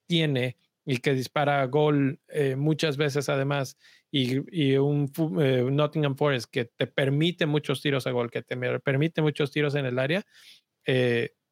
tiene 0.08 0.56
y 0.84 0.98
que 0.98 1.14
dispara 1.14 1.64
gol 1.66 2.20
eh, 2.28 2.56
muchas 2.56 2.96
veces 2.96 3.28
además, 3.28 3.76
y, 4.10 4.76
un 4.76 5.12
eh, 5.40 5.68
Nottingham 5.70 6.16
Forest 6.16 6.50
que 6.50 6.64
te 6.64 6.86
permite 6.86 7.44
muchos 7.44 7.82
tiros 7.82 8.06
a 8.06 8.12
gol, 8.12 8.30
que 8.30 8.42
te 8.42 8.56
permite 8.80 9.20
muchos 9.20 9.50
tiros 9.50 9.74
en 9.74 9.84
el 9.84 9.98
área, 9.98 10.24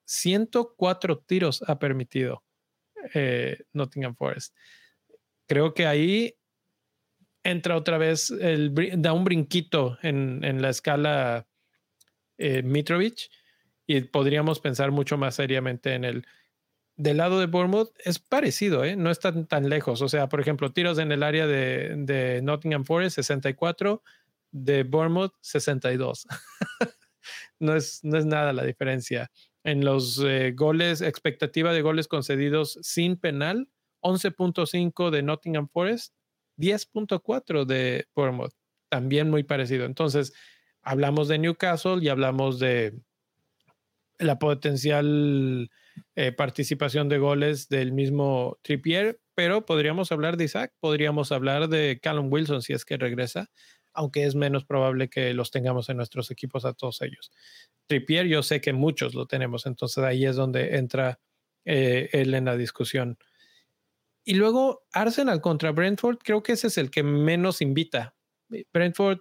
104 0.06 1.14
eh, 1.14 1.18
tiros 1.26 1.62
ha 1.66 1.78
permitido 1.78 2.42
Nottingham 3.72 4.16
Forest. 4.16 4.56
Creo 5.46 5.74
que 5.74 5.86
ahí 5.86 6.36
entra 7.44 7.76
otra 7.76 7.98
vez, 7.98 8.32
da 8.96 9.12
un 9.12 9.24
brinquito 9.24 9.98
en, 10.02 10.42
en 10.42 10.62
la 10.62 10.70
escala 10.70 11.46
eh, 12.38 12.62
Mitrovic 12.62 13.30
y 13.86 14.00
podríamos 14.00 14.60
pensar 14.60 14.90
mucho 14.90 15.16
más 15.16 15.36
seriamente 15.36 15.94
en 15.94 16.04
el... 16.04 16.26
Del 16.96 17.16
lado 17.16 17.40
de 17.40 17.46
Bournemouth 17.46 17.90
es 18.04 18.20
parecido, 18.20 18.84
¿eh? 18.84 18.94
no 18.94 19.10
están 19.10 19.46
tan 19.46 19.68
lejos. 19.68 20.00
O 20.00 20.08
sea, 20.08 20.28
por 20.28 20.40
ejemplo, 20.40 20.72
tiros 20.72 20.98
en 20.98 21.10
el 21.10 21.24
área 21.24 21.44
de, 21.46 21.94
de 21.96 22.40
Nottingham 22.40 22.84
Forest, 22.84 23.16
64, 23.16 24.00
de 24.52 24.84
Bournemouth, 24.84 25.32
62. 25.40 26.28
no, 27.58 27.74
es, 27.74 28.04
no 28.04 28.16
es 28.16 28.26
nada 28.26 28.52
la 28.52 28.64
diferencia. 28.64 29.32
En 29.64 29.84
los 29.84 30.22
eh, 30.24 30.52
goles, 30.52 31.00
expectativa 31.00 31.72
de 31.72 31.82
goles 31.82 32.06
concedidos 32.06 32.78
sin 32.82 33.16
penal, 33.16 33.68
11.5 34.02 35.10
de 35.10 35.22
Nottingham 35.24 35.68
Forest, 35.68 36.14
10.4 36.56 37.64
de 37.64 38.06
Bournemouth, 38.14 38.52
también 38.88 39.30
muy 39.30 39.42
parecido. 39.42 39.84
Entonces, 39.84 40.32
hablamos 40.82 41.28
de 41.28 41.38
Newcastle 41.38 41.98
y 42.02 42.08
hablamos 42.08 42.58
de 42.58 42.94
la 44.18 44.38
potencial 44.38 45.70
eh, 46.14 46.32
participación 46.32 47.08
de 47.08 47.18
goles 47.18 47.68
del 47.68 47.92
mismo 47.92 48.58
Trippier, 48.62 49.20
pero 49.34 49.64
podríamos 49.66 50.12
hablar 50.12 50.36
de 50.36 50.44
Isaac, 50.44 50.72
podríamos 50.80 51.32
hablar 51.32 51.68
de 51.68 51.98
Callum 52.00 52.32
Wilson 52.32 52.62
si 52.62 52.72
es 52.72 52.84
que 52.84 52.96
regresa, 52.96 53.50
aunque 53.92 54.24
es 54.24 54.34
menos 54.34 54.64
probable 54.64 55.08
que 55.08 55.34
los 55.34 55.50
tengamos 55.50 55.88
en 55.88 55.96
nuestros 55.96 56.30
equipos 56.30 56.64
a 56.64 56.72
todos 56.72 57.00
ellos. 57.02 57.32
Trippier, 57.86 58.26
yo 58.26 58.42
sé 58.42 58.60
que 58.60 58.72
muchos 58.72 59.14
lo 59.14 59.26
tenemos, 59.26 59.66
entonces 59.66 60.02
ahí 60.04 60.24
es 60.24 60.36
donde 60.36 60.76
entra 60.76 61.18
eh, 61.64 62.08
él 62.12 62.34
en 62.34 62.44
la 62.46 62.56
discusión. 62.56 63.18
Y 64.24 64.34
luego 64.34 64.86
Arsenal 64.92 65.40
contra 65.40 65.72
Brentford, 65.72 66.18
creo 66.18 66.42
que 66.42 66.52
ese 66.52 66.68
es 66.68 66.78
el 66.78 66.90
que 66.90 67.02
menos 67.02 67.60
invita. 67.60 68.14
Brentford 68.72 69.20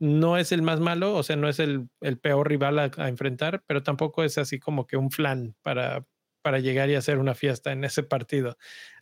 no 0.00 0.36
es 0.36 0.52
el 0.52 0.62
más 0.62 0.80
malo, 0.80 1.14
o 1.14 1.22
sea, 1.22 1.36
no 1.36 1.48
es 1.48 1.60
el, 1.60 1.88
peor 2.20 2.48
rival 2.48 2.78
a, 2.78 3.08
enfrentar, 3.08 3.62
pero 3.66 3.82
tampoco 3.82 4.24
es 4.24 4.38
así 4.38 4.58
como 4.58 4.86
que 4.86 4.96
un 4.96 5.10
flan 5.10 5.54
para, 5.62 6.06
para 6.42 6.58
llegar 6.58 6.90
y 6.90 6.96
hacer 6.96 7.18
una 7.18 7.34
fiesta 7.34 7.72
en 7.72 7.84
ese 7.84 8.02
partido. 8.02 8.56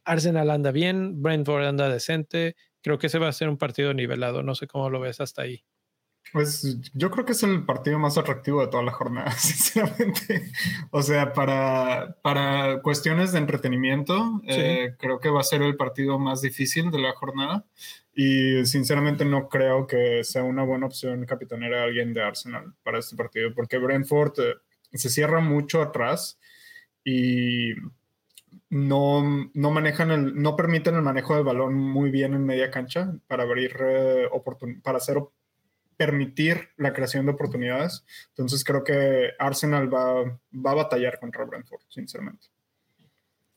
Arsenal 0.04 0.50
anda 0.50 0.70
bien, 0.70 1.22
Brentford 1.22 1.64
anda 1.64 1.88
decente, 1.88 2.56
creo 2.82 2.98
que 2.98 3.06
ese 3.06 3.18
va 3.18 3.28
a 3.28 3.32
ser 3.32 3.48
un 3.48 3.58
partido 3.58 3.94
nivelado, 3.94 4.42
no 4.42 4.54
sé 4.54 4.66
cómo 4.66 4.90
lo 4.90 5.00
ves 5.00 5.20
hasta 5.20 5.42
ahí. 5.42 5.64
Pues 6.32 6.78
yo 6.94 7.10
creo 7.10 7.26
que 7.26 7.32
es 7.32 7.42
el 7.42 7.64
partido 7.66 7.98
más 7.98 8.16
atractivo 8.16 8.62
de 8.62 8.68
toda 8.68 8.82
la 8.82 8.92
jornada, 8.92 9.30
sinceramente. 9.38 10.50
O 10.90 11.02
sea, 11.02 11.32
para, 11.32 12.16
para 12.22 12.80
cuestiones 12.80 13.32
de 13.32 13.38
entretenimiento, 13.38 14.40
eh, 14.46 14.94
creo 14.98 15.20
que 15.20 15.28
va 15.28 15.40
a 15.40 15.44
ser 15.44 15.60
el 15.62 15.76
partido 15.76 16.18
más 16.18 16.40
difícil 16.40 16.90
de 16.90 16.98
la 16.98 17.12
jornada. 17.12 17.66
Y 18.14 18.64
sinceramente 18.66 19.24
no 19.24 19.48
creo 19.48 19.86
que 19.86 20.22
sea 20.24 20.42
una 20.42 20.64
buena 20.64 20.86
opción 20.86 21.24
capitanear 21.26 21.74
a 21.74 21.84
alguien 21.84 22.12
de 22.12 22.22
Arsenal 22.22 22.74
para 22.82 22.98
este 22.98 23.16
partido, 23.16 23.54
porque 23.54 23.78
Brentford 23.78 24.38
eh, 24.40 24.54
se 24.92 25.08
cierra 25.08 25.40
mucho 25.40 25.82
atrás 25.82 26.38
y 27.04 27.72
no, 28.70 29.50
no 29.52 29.70
manejan 29.70 30.10
el, 30.10 30.34
no 30.40 30.56
permiten 30.56 30.94
el 30.94 31.02
manejo 31.02 31.34
del 31.34 31.44
balón 31.44 31.74
muy 31.74 32.10
bien 32.10 32.34
en 32.34 32.46
media 32.46 32.70
cancha 32.70 33.14
para 33.26 33.42
abrir 33.42 33.76
eh, 33.80 34.28
para 34.82 34.98
hacer 34.98 35.18
permitir 36.02 36.70
la 36.78 36.92
creación 36.92 37.26
de 37.26 37.32
oportunidades. 37.32 38.04
Entonces 38.30 38.64
creo 38.64 38.82
que 38.82 39.30
Arsenal 39.38 39.86
va, 39.92 40.24
va 40.52 40.70
a 40.72 40.74
batallar 40.74 41.20
contra 41.20 41.44
Brentford, 41.44 41.82
sinceramente. 41.88 42.48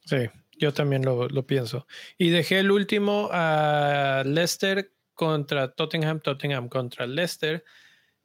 Sí, 0.06 0.30
yo 0.60 0.72
también 0.72 1.04
lo, 1.04 1.28
lo, 1.28 1.48
pienso. 1.48 1.88
Y 2.20 2.30
dejé 2.30 2.60
el 2.60 2.70
último 2.70 3.30
a 3.32 4.22
Leicester 4.28 4.94
contra 5.16 5.74
Tottenham, 5.74 6.20
Tottenham 6.20 6.70
contra 6.70 7.08
Leicester, 7.08 7.64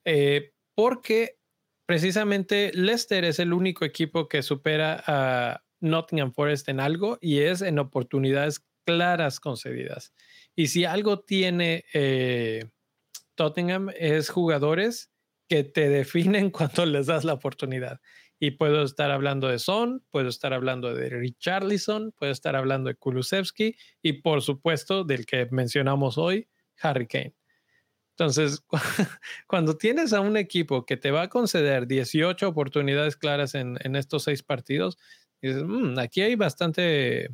eh, 0.04 0.52
porque 0.74 1.38
precisamente 1.86 2.70
Leicester 2.74 3.24
es 3.24 3.38
el 3.38 3.54
único 3.54 3.86
equipo 3.86 4.28
que 4.28 4.42
supera 4.42 5.02
a 5.06 5.64
Nottingham 5.80 6.34
Forest 6.34 6.68
en 6.68 6.80
algo 6.80 7.16
y 7.22 7.38
es 7.38 7.62
en 7.62 7.78
oportunidades 7.78 8.66
claras 8.84 9.40
concedidas. 9.40 10.12
Y 10.54 10.66
si 10.66 10.84
algo 10.84 11.20
tiene 11.20 11.86
eh, 11.94 12.68
Tottenham 13.40 13.88
es 13.98 14.28
jugadores 14.28 15.10
que 15.48 15.64
te 15.64 15.88
definen 15.88 16.50
cuando 16.50 16.84
les 16.84 17.06
das 17.06 17.24
la 17.24 17.32
oportunidad. 17.32 17.98
Y 18.38 18.50
puedo 18.50 18.82
estar 18.82 19.10
hablando 19.10 19.48
de 19.48 19.58
Son, 19.58 20.04
puedo 20.10 20.28
estar 20.28 20.52
hablando 20.52 20.92
de 20.92 21.08
Richarlison, 21.08 22.12
puedo 22.12 22.32
estar 22.32 22.54
hablando 22.54 22.88
de 22.88 22.96
Kulusevski 22.96 23.76
y 24.02 24.12
por 24.20 24.42
supuesto 24.42 25.04
del 25.04 25.24
que 25.24 25.48
mencionamos 25.50 26.18
hoy, 26.18 26.50
Harry 26.82 27.06
Kane. 27.06 27.34
Entonces, 28.10 28.62
cuando 29.46 29.78
tienes 29.78 30.12
a 30.12 30.20
un 30.20 30.36
equipo 30.36 30.84
que 30.84 30.98
te 30.98 31.10
va 31.10 31.22
a 31.22 31.28
conceder 31.30 31.86
18 31.86 32.46
oportunidades 32.46 33.16
claras 33.16 33.54
en, 33.54 33.78
estos 33.96 34.24
seis 34.24 34.42
partidos, 34.42 34.98
mm, 35.40 35.98
aquí 35.98 36.20
hay 36.20 36.34
bastante, 36.34 37.30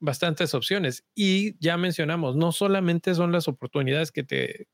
bastantes 0.00 0.52
opciones. 0.52 1.06
Y 1.14 1.58
ya 1.64 1.78
mencionamos, 1.78 2.36
no 2.36 2.52
solamente 2.52 3.14
son 3.14 3.32
las 3.32 3.48
oportunidades 3.48 4.12
que 4.12 4.22
te 4.22 4.68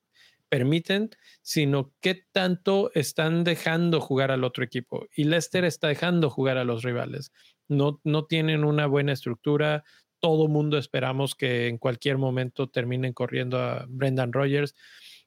permiten, 0.49 1.11
sino 1.43 1.93
qué 2.01 2.23
tanto 2.33 2.91
están 2.95 3.45
dejando 3.45 4.01
jugar 4.01 4.31
al 4.31 4.45
otro 4.45 4.65
equipo. 4.65 5.07
Y 5.15 5.25
Leicester 5.25 5.65
está 5.65 5.89
dejando 5.89 6.31
jugar 6.31 6.59
a 6.59 6.65
los 6.65 6.83
rivales. 6.83 7.33
No, 7.69 8.01
no 8.05 8.27
tienen 8.27 8.65
una 8.65 8.87
buena 8.87 9.13
estructura. 9.13 9.85
Todo 10.21 10.49
mundo 10.49 10.79
esperamos 10.79 11.35
que 11.35 11.69
en 11.69 11.79
cualquier 11.79 12.19
momento 12.19 12.69
terminen 12.69 13.13
corriendo 13.13 13.59
a 13.59 13.87
Brendan 13.89 14.33
Rogers. 14.33 14.75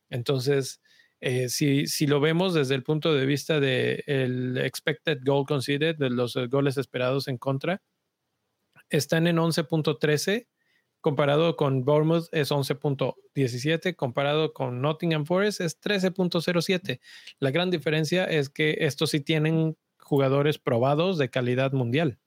Entonces, 0.09 0.81
eh, 1.21 1.49
si, 1.49 1.85
si, 1.87 2.07
lo 2.07 2.19
vemos 2.21 2.53
desde 2.53 2.75
el 2.75 2.83
punto 2.83 3.13
de 3.13 3.25
vista 3.25 3.59
del 3.59 4.03
el 4.07 4.57
expected 4.57 5.19
goal 5.23 5.45
conceded, 5.45 5.97
de 5.97 6.09
los 6.09 6.35
goles 6.49 6.77
esperados 6.77 7.27
en 7.27 7.37
contra, 7.37 7.81
están 8.89 9.27
en 9.27 9.37
11.13 9.37 10.47
comparado 11.01 11.55
con 11.55 11.85
Bournemouth 11.85 12.27
es 12.31 12.51
11.17, 12.51 13.95
comparado 13.95 14.53
con 14.53 14.81
Nottingham 14.81 15.25
Forest 15.25 15.61
es 15.61 15.79
13.07. 15.79 16.99
La 17.39 17.51
gran 17.51 17.71
diferencia 17.71 18.25
es 18.25 18.49
que 18.49 18.77
estos 18.79 19.11
sí 19.11 19.21
tienen 19.21 19.77
jugadores 19.97 20.57
probados 20.57 21.17
de 21.17 21.29
calidad 21.29 21.71
mundial. 21.71 22.19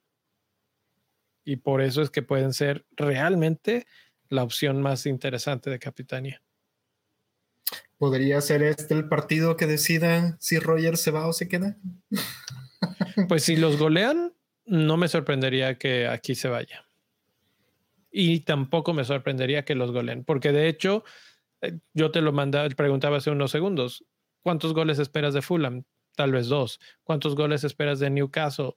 Y 1.45 1.57
por 1.57 1.83
eso 1.83 2.03
es 2.03 2.11
que 2.11 2.23
pueden 2.23 2.53
ser 2.53 2.87
realmente 2.93 3.87
la 4.29 4.45
opción 4.45 4.81
más 4.81 5.07
interesante 5.07 5.71
de 5.71 5.79
Capitania. 5.79 6.43
¿Podría 7.99 8.41
ser 8.41 8.63
este 8.63 8.95
el 8.95 9.09
partido 9.09 9.57
que 9.57 9.67
decida 9.67 10.37
si 10.41 10.59
Roger 10.59 10.97
se 10.97 11.11
va 11.11 11.27
o 11.27 11.33
se 11.33 11.49
queda? 11.49 11.77
pues 13.29 13.45
si 13.45 13.57
los 13.57 13.77
golean, 13.77 14.35
no 14.65 14.97
me 14.97 15.09
sorprendería 15.09 15.79
que 15.79 16.07
aquí 16.07 16.35
se 16.35 16.49
vaya 16.49 16.87
y 18.13 18.41
tampoco 18.41 18.93
me 18.93 19.05
sorprendería 19.05 19.65
que 19.65 19.75
los 19.75 19.91
golen, 19.91 20.25
porque 20.25 20.53
de 20.53 20.69
hecho, 20.69 21.03
eh, 21.63 21.79
yo 21.95 22.11
te 22.11 22.21
lo 22.21 22.33
mandaba, 22.33 22.69
preguntaba 22.69 23.17
hace 23.17 23.31
unos 23.31 23.51
segundos, 23.51 24.05
¿cuántos 24.43 24.75
goles 24.75 24.99
esperas 24.99 25.35
de 25.35 25.43
Fulham? 25.43 25.85
Tal 26.15 26.31
vez 26.31 26.49
dos. 26.49 26.79
¿Cuántos 27.05 27.35
goles 27.35 27.65
esperas 27.65 27.99
de 27.99 28.11
Newcastle? 28.11 28.75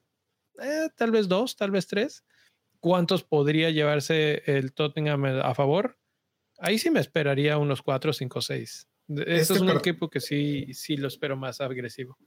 Eh, 0.61 0.87
tal 0.95 1.11
vez 1.11 1.27
dos, 1.27 1.57
tal 1.57 1.71
vez 1.71 1.85
tres. 1.85 2.23
¿Cuántos 2.79 3.23
podría 3.23 3.71
llevarse 3.71 4.41
el 4.45 4.73
Tottenham 4.73 5.25
a 5.25 5.53
favor? 5.53 5.97
Ahí 6.59 6.79
sí 6.79 6.89
me 6.89 7.01
esperaría 7.01 7.57
unos 7.57 7.81
cuatro, 7.81 8.13
cinco, 8.13 8.39
seis. 8.41 8.87
Este 9.07 9.53
es 9.53 9.61
un 9.61 9.69
equipo 9.69 10.09
que 10.09 10.21
sí, 10.21 10.73
sí 10.73 10.95
lo 10.95 11.07
espero 11.07 11.35
más 11.35 11.59
agresivo. 11.59 12.17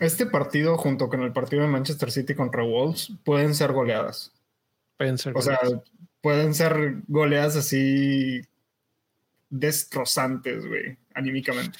Este 0.00 0.26
partido, 0.26 0.76
junto 0.78 1.08
con 1.08 1.22
el 1.22 1.32
partido 1.32 1.62
de 1.62 1.68
Manchester 1.68 2.10
City 2.10 2.34
contra 2.34 2.64
Wolves, 2.64 3.12
pueden 3.24 3.54
ser 3.54 3.72
goleadas. 3.72 4.32
Pueden 4.96 5.18
ser 5.18 5.36
o 5.36 5.42
sea, 5.42 5.58
pueden 6.20 6.54
ser 6.54 7.02
goleadas 7.08 7.56
así 7.56 8.42
destrozantes, 9.48 10.66
güey, 10.66 10.96
anímicamente. 11.14 11.78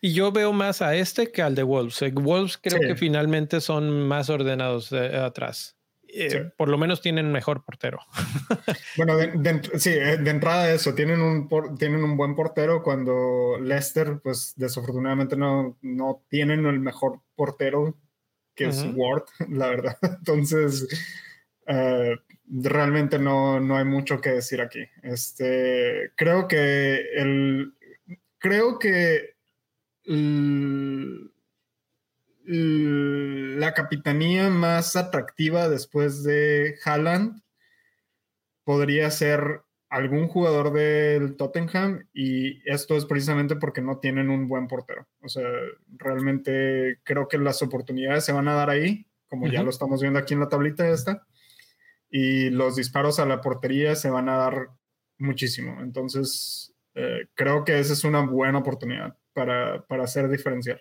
Y 0.00 0.12
yo 0.12 0.32
veo 0.32 0.52
más 0.52 0.82
a 0.82 0.94
este 0.94 1.32
que 1.32 1.40
al 1.40 1.54
de 1.54 1.62
Wolves. 1.62 2.04
Wolves 2.12 2.58
creo 2.58 2.78
que 2.80 2.94
finalmente 2.94 3.60
son 3.62 4.06
más 4.06 4.28
ordenados 4.28 4.92
atrás. 4.92 5.76
Eh, 6.16 6.50
por 6.56 6.68
lo 6.68 6.78
menos 6.78 7.00
tienen 7.00 7.32
mejor 7.32 7.64
portero. 7.64 7.98
bueno, 8.96 9.16
sí, 9.78 9.90
eh, 9.90 10.16
de 10.18 10.30
entrada 10.30 10.70
eso, 10.70 10.94
tienen 10.94 11.20
un, 11.20 11.48
tienen 11.76 12.04
un 12.04 12.16
buen 12.16 12.36
portero 12.36 12.82
cuando 12.84 13.58
Leicester, 13.60 14.20
pues 14.22 14.52
desafortunadamente 14.56 15.36
no, 15.36 15.76
no 15.82 16.22
tienen 16.28 16.66
el 16.66 16.78
mejor 16.78 17.20
portero 17.34 17.96
que 18.54 18.66
es 18.66 18.86
Ward, 18.94 19.24
la 19.48 19.68
verdad. 19.68 19.98
Entonces, 20.02 20.86
uh, 21.66 22.14
realmente 22.46 23.18
no, 23.18 23.60
no, 23.60 23.76
hay 23.76 23.84
mucho 23.84 24.20
que 24.20 24.30
decir 24.30 24.60
aquí. 24.60 24.86
Este, 25.02 26.12
creo 26.16 26.48
que 26.48 27.00
el, 27.16 27.74
creo 28.38 28.78
que 28.78 29.34
la 33.56 33.72
capitanía 33.72 34.50
más 34.50 34.96
atractiva 34.96 35.68
después 35.68 36.22
de 36.24 36.76
Haaland 36.84 37.40
podría 38.64 39.10
ser 39.10 39.62
algún 39.88 40.28
jugador 40.28 40.72
del 40.72 41.36
Tottenham 41.36 42.06
y 42.12 42.60
esto 42.68 42.96
es 42.96 43.06
precisamente 43.06 43.56
porque 43.56 43.80
no 43.80 43.98
tienen 43.98 44.28
un 44.28 44.48
buen 44.48 44.66
portero. 44.66 45.06
O 45.22 45.28
sea, 45.28 45.48
realmente 45.96 46.98
creo 47.04 47.28
que 47.28 47.38
las 47.38 47.62
oportunidades 47.62 48.24
se 48.24 48.32
van 48.32 48.48
a 48.48 48.54
dar 48.54 48.70
ahí, 48.70 49.06
como 49.28 49.46
ya 49.46 49.62
lo 49.62 49.70
estamos 49.70 50.02
viendo 50.02 50.18
aquí 50.18 50.34
en 50.34 50.40
la 50.40 50.48
tablita 50.48 50.88
esta 50.88 51.26
y 52.16 52.48
los 52.50 52.76
disparos 52.76 53.18
a 53.18 53.26
la 53.26 53.40
portería 53.40 53.96
se 53.96 54.08
van 54.08 54.28
a 54.28 54.36
dar 54.36 54.68
muchísimo. 55.18 55.80
Entonces, 55.80 56.72
eh, 56.94 57.26
creo 57.34 57.64
que 57.64 57.80
esa 57.80 57.92
es 57.92 58.04
una 58.04 58.24
buena 58.24 58.58
oportunidad 58.58 59.18
para, 59.32 59.84
para 59.88 60.04
hacer 60.04 60.28
diferencial. 60.28 60.80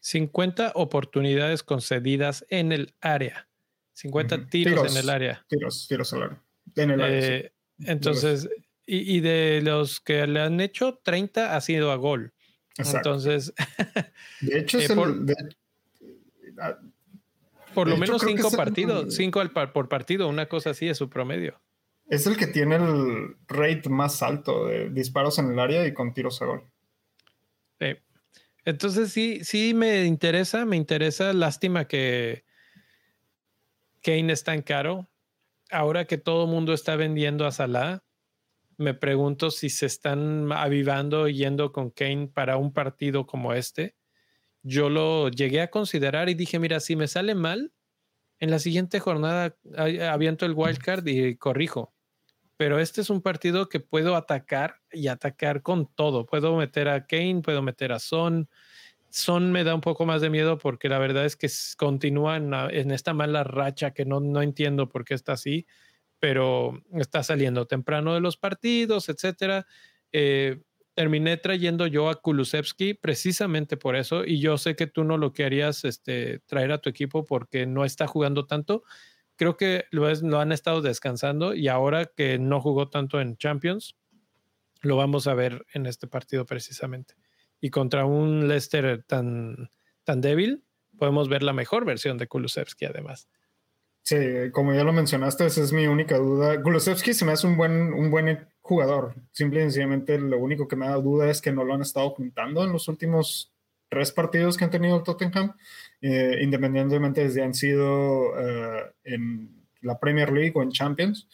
50 0.00 0.72
oportunidades 0.74 1.62
concedidas 1.62 2.44
en 2.50 2.72
el 2.72 2.92
área. 3.00 3.48
50 3.94 4.48
tiros, 4.48 4.94
en 4.94 5.02
el 5.02 5.08
área. 5.08 5.46
Tiros, 5.48 5.86
tiros 5.88 6.12
al 6.12 6.24
área. 6.24 6.42
En 6.76 6.90
el 6.90 7.00
área 7.00 7.36
eh, 7.36 7.52
Entonces, 7.78 8.46
y, 8.84 9.20
de 9.20 9.62
los 9.62 9.98
que 9.98 10.26
le 10.26 10.40
han 10.40 10.60
hecho, 10.60 11.00
30 11.02 11.56
ha 11.56 11.60
sido 11.62 11.90
a 11.90 11.96
gol. 11.96 12.34
Entonces, 12.76 13.54
de 14.42 14.58
hecho, 14.58 14.76
es 14.76 14.90
eh, 14.90 14.92
el, 14.92 14.98
por 14.98 15.24
lo 17.88 17.96
menos 17.96 18.22
cinco 18.22 18.50
partidos, 18.50 19.14
cinco 19.14 19.42
por 19.72 19.88
partido, 19.88 20.28
una 20.28 20.46
cosa 20.46 20.70
así 20.70 20.88
es 20.88 20.98
su 20.98 21.08
promedio. 21.08 21.60
Es 22.06 22.26
el 22.26 22.36
que 22.36 22.46
tiene 22.46 22.76
el 22.76 23.36
rate 23.48 23.88
más 23.88 24.22
alto 24.22 24.66
de 24.66 24.90
disparos 24.90 25.38
en 25.38 25.52
el 25.52 25.58
área 25.58 25.86
y 25.86 25.94
con 25.94 26.12
tiros 26.12 26.40
a 26.42 26.46
gol. 26.46 26.62
Entonces 28.64 29.12
sí, 29.12 29.44
sí 29.44 29.74
me 29.74 30.04
interesa, 30.04 30.64
me 30.64 30.76
interesa. 30.76 31.32
Lástima 31.32 31.86
que 31.86 32.44
Kane 34.02 34.32
es 34.32 34.44
tan 34.44 34.62
caro. 34.62 35.08
Ahora 35.70 36.06
que 36.06 36.18
todo 36.18 36.44
el 36.44 36.50
mundo 36.50 36.72
está 36.72 36.96
vendiendo 36.96 37.46
a 37.46 37.52
Salah, 37.52 38.04
me 38.76 38.94
pregunto 38.94 39.50
si 39.50 39.70
se 39.70 39.86
están 39.86 40.50
avivando 40.52 41.28
yendo 41.28 41.72
con 41.72 41.90
Kane 41.90 42.28
para 42.28 42.56
un 42.56 42.72
partido 42.72 43.26
como 43.26 43.52
este 43.52 43.96
yo 44.64 44.88
lo 44.88 45.28
llegué 45.28 45.60
a 45.60 45.70
considerar 45.70 46.28
y 46.28 46.34
dije, 46.34 46.58
mira, 46.58 46.80
si 46.80 46.96
me 46.96 47.06
sale 47.06 47.34
mal, 47.34 47.72
en 48.40 48.50
la 48.50 48.58
siguiente 48.58 48.98
jornada 48.98 49.56
aviento 50.10 50.46
el 50.46 50.54
wildcard 50.54 51.06
y 51.06 51.36
corrijo. 51.36 51.94
Pero 52.56 52.78
este 52.78 53.00
es 53.00 53.10
un 53.10 53.20
partido 53.20 53.68
que 53.68 53.80
puedo 53.80 54.16
atacar 54.16 54.80
y 54.90 55.08
atacar 55.08 55.62
con 55.62 55.86
todo. 55.94 56.24
Puedo 56.24 56.56
meter 56.56 56.88
a 56.88 57.06
Kane, 57.06 57.42
puedo 57.42 57.62
meter 57.62 57.92
a 57.92 57.98
Son. 57.98 58.48
Son 59.10 59.52
me 59.52 59.64
da 59.64 59.74
un 59.74 59.80
poco 59.80 60.06
más 60.06 60.20
de 60.22 60.30
miedo 60.30 60.58
porque 60.58 60.88
la 60.88 60.98
verdad 60.98 61.24
es 61.24 61.36
que 61.36 61.48
continúa 61.76 62.36
en, 62.36 62.90
esta 62.90 63.12
mala 63.12 63.44
racha 63.44 63.92
que 63.92 64.04
no, 64.04 64.20
no 64.20 64.40
entiendo 64.40 64.88
por 64.88 65.04
qué 65.04 65.14
está 65.14 65.32
así, 65.32 65.66
pero 66.18 66.82
está 66.92 67.22
saliendo 67.22 67.66
temprano 67.66 68.14
de 68.14 68.20
los 68.20 68.36
partidos, 68.36 69.08
etcétera. 69.08 69.66
Eh, 70.10 70.62
terminé 70.94 71.36
trayendo 71.36 71.86
yo 71.86 72.08
a 72.08 72.20
Kulusevski 72.20 72.94
precisamente 72.94 73.76
por 73.76 73.96
eso 73.96 74.24
y 74.24 74.40
yo 74.40 74.56
sé 74.58 74.76
que 74.76 74.86
tú 74.86 75.04
no 75.04 75.18
lo 75.18 75.32
querías 75.32 75.84
este, 75.84 76.40
traer 76.46 76.72
a 76.72 76.78
tu 76.78 76.88
equipo 76.88 77.24
porque 77.24 77.66
no 77.66 77.84
está 77.84 78.06
jugando 78.06 78.46
tanto. 78.46 78.84
Creo 79.36 79.56
que 79.56 79.86
lo, 79.90 80.08
es, 80.08 80.22
lo 80.22 80.40
han 80.40 80.52
estado 80.52 80.80
descansando 80.80 81.54
y 81.54 81.68
ahora 81.68 82.06
que 82.06 82.38
no 82.38 82.60
jugó 82.60 82.88
tanto 82.88 83.20
en 83.20 83.36
Champions, 83.36 83.96
lo 84.82 84.96
vamos 84.96 85.26
a 85.26 85.34
ver 85.34 85.66
en 85.74 85.86
este 85.86 86.06
partido 86.06 86.46
precisamente. 86.46 87.14
Y 87.60 87.70
contra 87.70 88.04
un 88.04 88.46
Leicester 88.46 89.02
tan, 89.02 89.70
tan 90.04 90.20
débil, 90.20 90.64
podemos 90.96 91.28
ver 91.28 91.42
la 91.42 91.52
mejor 91.52 91.84
versión 91.84 92.18
de 92.18 92.28
Kulusevski 92.28 92.84
además. 92.84 93.28
Sí, 94.02 94.16
como 94.52 94.74
ya 94.74 94.84
lo 94.84 94.92
mencionaste, 94.92 95.46
esa 95.46 95.62
es 95.62 95.72
mi 95.72 95.86
única 95.86 96.18
duda. 96.18 96.60
Kulusevski 96.62 97.14
se 97.14 97.24
me 97.24 97.32
hace 97.32 97.46
un 97.46 97.56
buen, 97.56 97.92
un 97.94 98.10
buen 98.10 98.46
jugador. 98.64 99.14
Simple 99.30 99.60
y 99.60 99.62
sencillamente 99.64 100.18
lo 100.18 100.38
único 100.38 100.66
que 100.66 100.74
me 100.74 100.86
da 100.86 100.94
duda 100.94 101.30
es 101.30 101.42
que 101.42 101.52
no 101.52 101.64
lo 101.64 101.74
han 101.74 101.82
estado 101.82 102.10
juntando 102.10 102.64
en 102.64 102.72
los 102.72 102.88
últimos 102.88 103.52
tres 103.90 104.10
partidos 104.10 104.56
que 104.56 104.64
han 104.64 104.70
tenido 104.70 104.96
el 104.96 105.02
Tottenham, 105.02 105.54
eh, 106.00 106.38
independientemente 106.40 107.22
de 107.22 107.30
si 107.30 107.40
han 107.40 107.52
sido 107.52 108.32
eh, 108.38 108.90
en 109.04 109.66
la 109.82 110.00
Premier 110.00 110.32
League 110.32 110.54
o 110.54 110.62
en 110.62 110.70
Champions. 110.70 111.28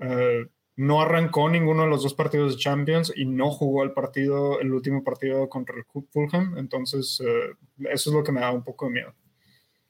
Eh, 0.00 0.44
no 0.74 1.00
arrancó 1.00 1.48
ninguno 1.48 1.84
de 1.84 1.88
los 1.88 2.02
dos 2.02 2.14
partidos 2.14 2.56
de 2.56 2.62
Champions 2.62 3.12
y 3.14 3.26
no 3.26 3.52
jugó 3.52 3.84
el 3.84 3.92
partido, 3.92 4.58
el 4.60 4.72
último 4.72 5.04
partido 5.04 5.48
contra 5.48 5.76
el 5.76 5.84
Fulham. 6.10 6.58
Entonces, 6.58 7.22
eso 7.78 8.10
es 8.10 8.14
lo 8.14 8.24
que 8.24 8.32
me 8.32 8.40
da 8.40 8.50
un 8.50 8.64
poco 8.64 8.86
de 8.86 8.92
miedo. 8.92 9.14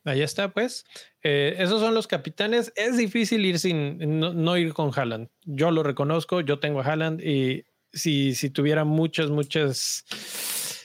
Ahí 0.07 0.23
está, 0.23 0.53
pues. 0.53 0.87
esos 1.21 1.81
son 1.81 1.93
los 1.93 2.07
capitanes. 2.07 2.73
Es 2.77 2.97
difícil 2.97 3.45
ir 3.45 3.59
sin 3.59 4.21
no, 4.21 4.57
ir 4.57 4.73
con 4.73 4.93
Haaland. 4.95 5.29
Yo 5.45 5.73
lo 5.73 5.83
reconozco, 5.83 6.41
yo 6.41 6.61
tengo 6.61 6.81
a 6.81 6.85
Haaland 6.85 7.21
y 7.21 7.65
si, 7.93 8.37
si 8.37 8.51
tuviera 8.51 8.85
muchos, 8.85 9.31
muchos 9.31 10.05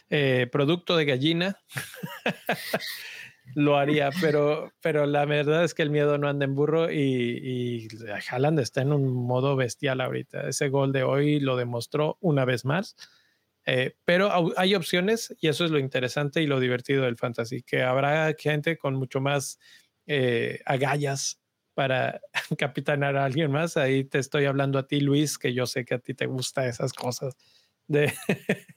eh, 0.10 0.48
producto 0.52 0.98
de 0.98 1.06
gallina, 1.06 1.60
lo 3.56 3.78
haría, 3.78 4.10
pero, 4.20 4.74
pero 4.82 5.06
la 5.06 5.26
verdad 5.26 5.64
es 5.66 5.76
que 5.76 5.84
el 5.84 5.92
miedo 5.92 6.18
no 6.18 6.28
anda 6.28 6.46
en 6.46 6.56
burro 6.56 6.92
y, 6.92 6.98
y 6.98 7.88
Haaland 8.30 8.60
está 8.60 8.82
en 8.82 8.92
un 8.92 9.14
modo 9.14 9.56
bestial 9.56 10.02
ahorita. 10.02 10.48
Ese 10.48 10.70
gol 10.70 10.94
de 10.94 11.04
hoy 11.04 11.40
lo 11.40 11.58
demostró 11.58 12.18
una 12.22 12.44
vez 12.44 12.66
más. 12.66 12.96
Eh, 13.66 13.96
pero 14.06 14.54
hay 14.58 14.76
opciones 14.76 15.36
y 15.40 15.48
eso 15.48 15.66
es 15.66 15.72
lo 15.72 15.80
interesante 15.80 16.42
y 16.42 16.48
lo 16.48 16.60
divertido 16.60 17.04
del 17.04 17.18
fantasy, 17.18 17.62
que 17.62 17.84
habrá 17.84 18.34
gente 18.38 18.78
con 18.78 18.96
mucho 18.96 19.22
más 19.22 19.60
eh, 20.08 20.62
agallas 20.66 21.40
para 21.74 22.22
capitanar 22.58 23.18
a 23.18 23.26
alguien 23.26 23.52
más. 23.52 23.78
Ahí 23.78 24.04
te 24.04 24.20
estoy 24.20 24.46
hablando 24.46 24.80
a 24.80 24.88
ti, 24.88 25.00
Luis, 25.00 25.38
que 25.38 25.54
yo 25.54 25.66
sé 25.66 25.86
que 25.86 25.96
a 25.96 26.00
ti 26.00 26.14
te 26.14 26.26
gusta 26.26 26.68
esas 26.68 26.94
cosas 26.94 27.36
de, 27.88 28.14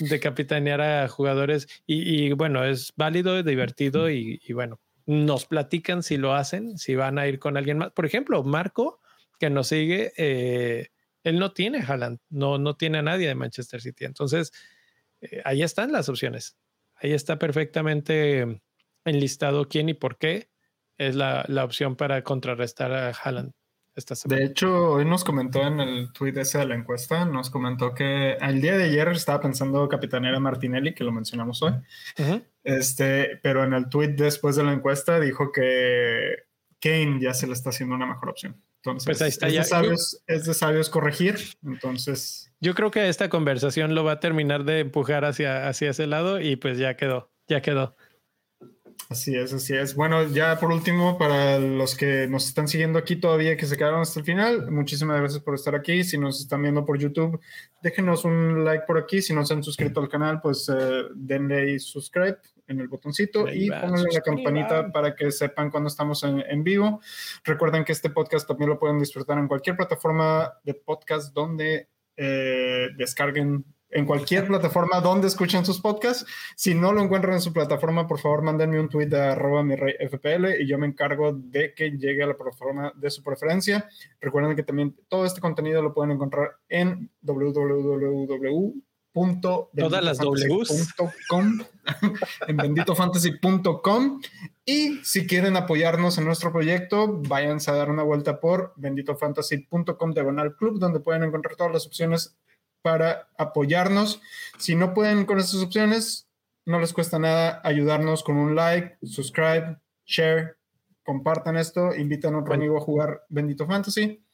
de 0.00 0.20
capitanear 0.20 0.80
a 0.80 1.08
jugadores. 1.08 1.68
Y, 1.86 2.32
bueno, 2.32 2.64
es 2.64 2.92
válido, 2.96 3.42
divertido 3.42 4.10
y, 4.10 4.40
bueno, 4.52 4.80
nos 5.06 5.46
platican 5.46 6.02
si 6.02 6.16
lo 6.16 6.34
hacen, 6.34 6.78
si 6.78 6.94
van 6.94 7.18
a 7.18 7.26
ir 7.28 7.38
con 7.38 7.56
alguien 7.56 7.78
más. 7.78 7.92
Por 7.92 8.06
ejemplo, 8.06 8.42
Marco, 8.42 9.00
que 9.38 9.50
nos 9.50 9.68
sigue, 9.68 10.12
eh, 10.16 10.88
él 11.26 11.40
no 11.40 11.50
tiene 11.52 11.82
Haaland, 11.82 12.20
no, 12.30 12.56
no 12.56 12.76
tiene 12.76 12.98
a 12.98 13.02
nadie 13.02 13.26
de 13.26 13.34
Manchester 13.34 13.80
City. 13.80 14.04
Entonces, 14.04 14.52
eh, 15.20 15.42
ahí 15.44 15.62
están 15.62 15.90
las 15.90 16.08
opciones. 16.08 16.56
Ahí 16.94 17.12
está 17.12 17.36
perfectamente 17.36 18.62
enlistado 19.04 19.68
quién 19.68 19.88
y 19.88 19.94
por 19.94 20.18
qué 20.18 20.50
es 20.98 21.16
la, 21.16 21.44
la 21.48 21.64
opción 21.64 21.96
para 21.96 22.22
contrarrestar 22.22 22.92
a 22.92 23.10
Haaland. 23.10 23.52
Esta 23.96 24.14
de 24.26 24.44
hecho, 24.44 24.92
hoy 24.92 25.04
nos 25.04 25.24
comentó 25.24 25.66
en 25.66 25.80
el 25.80 26.12
tweet 26.12 26.34
ese 26.36 26.58
de 26.58 26.66
la 26.66 26.74
encuesta, 26.74 27.24
nos 27.24 27.50
comentó 27.50 27.94
que 27.94 28.36
al 28.38 28.60
día 28.60 28.76
de 28.76 28.84
ayer 28.84 29.08
estaba 29.08 29.40
pensando 29.40 29.88
capitanear 29.88 30.34
a 30.34 30.40
Martinelli, 30.40 30.94
que 30.94 31.02
lo 31.02 31.12
mencionamos 31.12 31.62
hoy, 31.62 31.72
este, 32.62 33.40
pero 33.42 33.64
en 33.64 33.72
el 33.72 33.88
tweet 33.88 34.08
después 34.08 34.54
de 34.54 34.64
la 34.64 34.74
encuesta 34.74 35.18
dijo 35.18 35.50
que 35.50 36.44
Kane 36.78 37.18
ya 37.20 37.32
se 37.32 37.46
le 37.46 37.54
está 37.54 37.70
haciendo 37.70 37.94
una 37.94 38.06
mejor 38.06 38.28
opción. 38.28 38.62
Entonces, 38.86 39.04
pues 39.06 39.22
ahí 39.22 39.28
está 39.28 39.48
es, 39.48 39.54
De 39.54 39.64
sabios, 39.64 40.22
es 40.26 40.44
de 40.44 40.54
sabios 40.54 40.90
corregir. 40.90 41.38
Entonces, 41.64 42.52
yo 42.60 42.74
creo 42.74 42.90
que 42.90 43.08
esta 43.08 43.28
conversación 43.28 43.94
lo 43.94 44.04
va 44.04 44.12
a 44.12 44.20
terminar 44.20 44.64
de 44.64 44.80
empujar 44.80 45.24
hacia, 45.24 45.68
hacia 45.68 45.90
ese 45.90 46.06
lado 46.06 46.40
y 46.40 46.56
pues 46.56 46.78
ya 46.78 46.96
quedó, 46.96 47.30
ya 47.48 47.62
quedó. 47.62 47.96
Así 49.08 49.36
es, 49.36 49.52
así 49.52 49.74
es. 49.74 49.94
Bueno, 49.94 50.26
ya 50.28 50.58
por 50.58 50.72
último, 50.72 51.18
para 51.18 51.58
los 51.58 51.96
que 51.96 52.26
nos 52.28 52.46
están 52.46 52.66
siguiendo 52.66 52.98
aquí 52.98 53.16
todavía, 53.16 53.56
que 53.56 53.66
se 53.66 53.76
quedaron 53.76 54.00
hasta 54.00 54.20
el 54.20 54.26
final, 54.26 54.70
muchísimas 54.70 55.18
gracias 55.20 55.42
por 55.42 55.54
estar 55.54 55.74
aquí. 55.74 56.02
Si 56.04 56.16
nos 56.16 56.40
están 56.40 56.62
viendo 56.62 56.84
por 56.84 56.98
YouTube, 56.98 57.40
déjenos 57.82 58.24
un 58.24 58.64
like 58.64 58.84
por 58.86 58.98
aquí. 58.98 59.20
Si 59.20 59.34
no 59.34 59.44
se 59.44 59.54
han 59.54 59.62
suscrito 59.62 60.00
al 60.00 60.08
canal, 60.08 60.40
pues 60.40 60.68
eh, 60.68 61.02
denle 61.14 61.56
ahí 61.56 61.78
subscribe 61.78 62.38
en 62.68 62.80
el 62.80 62.88
botoncito 62.88 63.48
y 63.48 63.70
pónganle 63.70 64.10
la 64.12 64.20
campanita 64.20 64.92
para 64.92 65.14
que 65.14 65.30
sepan 65.30 65.70
cuando 65.70 65.88
estamos 65.88 66.22
en, 66.24 66.40
en, 66.40 66.64
vivo. 66.64 67.00
Recuerden 67.44 67.84
que 67.84 67.92
este 67.92 68.10
podcast 68.10 68.46
también 68.46 68.70
lo 68.70 68.78
pueden 68.78 68.98
disfrutar 68.98 69.38
en 69.38 69.48
cualquier 69.48 69.76
plataforma 69.76 70.52
de 70.64 70.74
podcast 70.74 71.32
donde 71.32 71.88
eh, 72.16 72.88
descarguen 72.96 73.64
en 73.90 74.04
cualquier 74.04 74.46
plataforma 74.46 75.00
donde 75.00 75.28
escuchen 75.28 75.64
sus 75.64 75.80
podcasts. 75.80 76.26
Si 76.56 76.74
no 76.74 76.92
lo 76.92 77.02
encuentran 77.02 77.34
en 77.34 77.40
su 77.40 77.52
plataforma, 77.52 78.06
por 78.06 78.18
favor, 78.18 78.42
mándenme 78.42 78.80
un 78.80 78.88
tweet 78.88 79.06
de 79.06 79.20
arroba 79.20 79.62
mi 79.62 79.76
rey 79.76 79.94
FPL 80.08 80.60
y 80.60 80.66
yo 80.66 80.78
me 80.78 80.86
encargo 80.86 81.32
de 81.32 81.72
que 81.74 81.90
llegue 81.90 82.22
a 82.22 82.26
la 82.26 82.36
plataforma 82.36 82.92
de 82.96 83.10
su 83.10 83.22
preferencia. 83.22 83.88
Recuerden 84.20 84.56
que 84.56 84.62
también 84.62 84.96
todo 85.08 85.24
este 85.24 85.40
contenido 85.40 85.82
lo 85.82 85.94
pueden 85.94 86.12
encontrar 86.12 86.56
en 86.68 87.10
www. 87.22 88.74
Todas 89.76 90.04
las 90.04 90.18
en 92.48 92.56
benditofantasy.com 92.56 94.20
y 94.66 94.98
si 95.04 95.26
quieren 95.26 95.56
apoyarnos 95.56 96.18
en 96.18 96.26
nuestro 96.26 96.52
proyecto, 96.52 97.22
váyanse 97.22 97.70
a 97.70 97.74
dar 97.74 97.90
una 97.90 98.02
vuelta 98.02 98.40
por 98.40 98.74
benditofantasy.com 98.76 100.12
diagonal 100.12 100.54
club, 100.56 100.78
donde 100.78 101.00
pueden 101.00 101.22
encontrar 101.22 101.56
todas 101.56 101.72
las 101.72 101.86
opciones 101.86 102.36
para 102.82 103.28
apoyarnos. 103.38 104.20
Si 104.58 104.74
no 104.74 104.92
pueden 104.92 105.24
con 105.24 105.38
estas 105.38 105.62
opciones, 105.62 106.28
no 106.66 106.78
les 106.78 106.92
cuesta 106.92 107.18
nada 107.18 107.62
ayudarnos 107.64 108.22
con 108.22 108.36
un 108.36 108.54
like, 108.54 108.98
subscribe, 109.02 109.78
share, 110.04 110.56
compartan 111.04 111.56
esto, 111.56 111.94
invitan 111.94 112.34
a 112.34 112.40
otro 112.40 112.52
amigo 112.52 112.76
a 112.76 112.82
jugar 112.82 113.24
Bendito 113.30 113.66
Fantasy. 113.66 114.25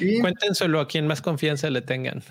Y, 0.00 0.20
Cuéntenselo 0.20 0.80
a 0.80 0.88
quien 0.88 1.06
más 1.06 1.22
confianza 1.22 1.70
le 1.70 1.82
tengan. 1.82 2.22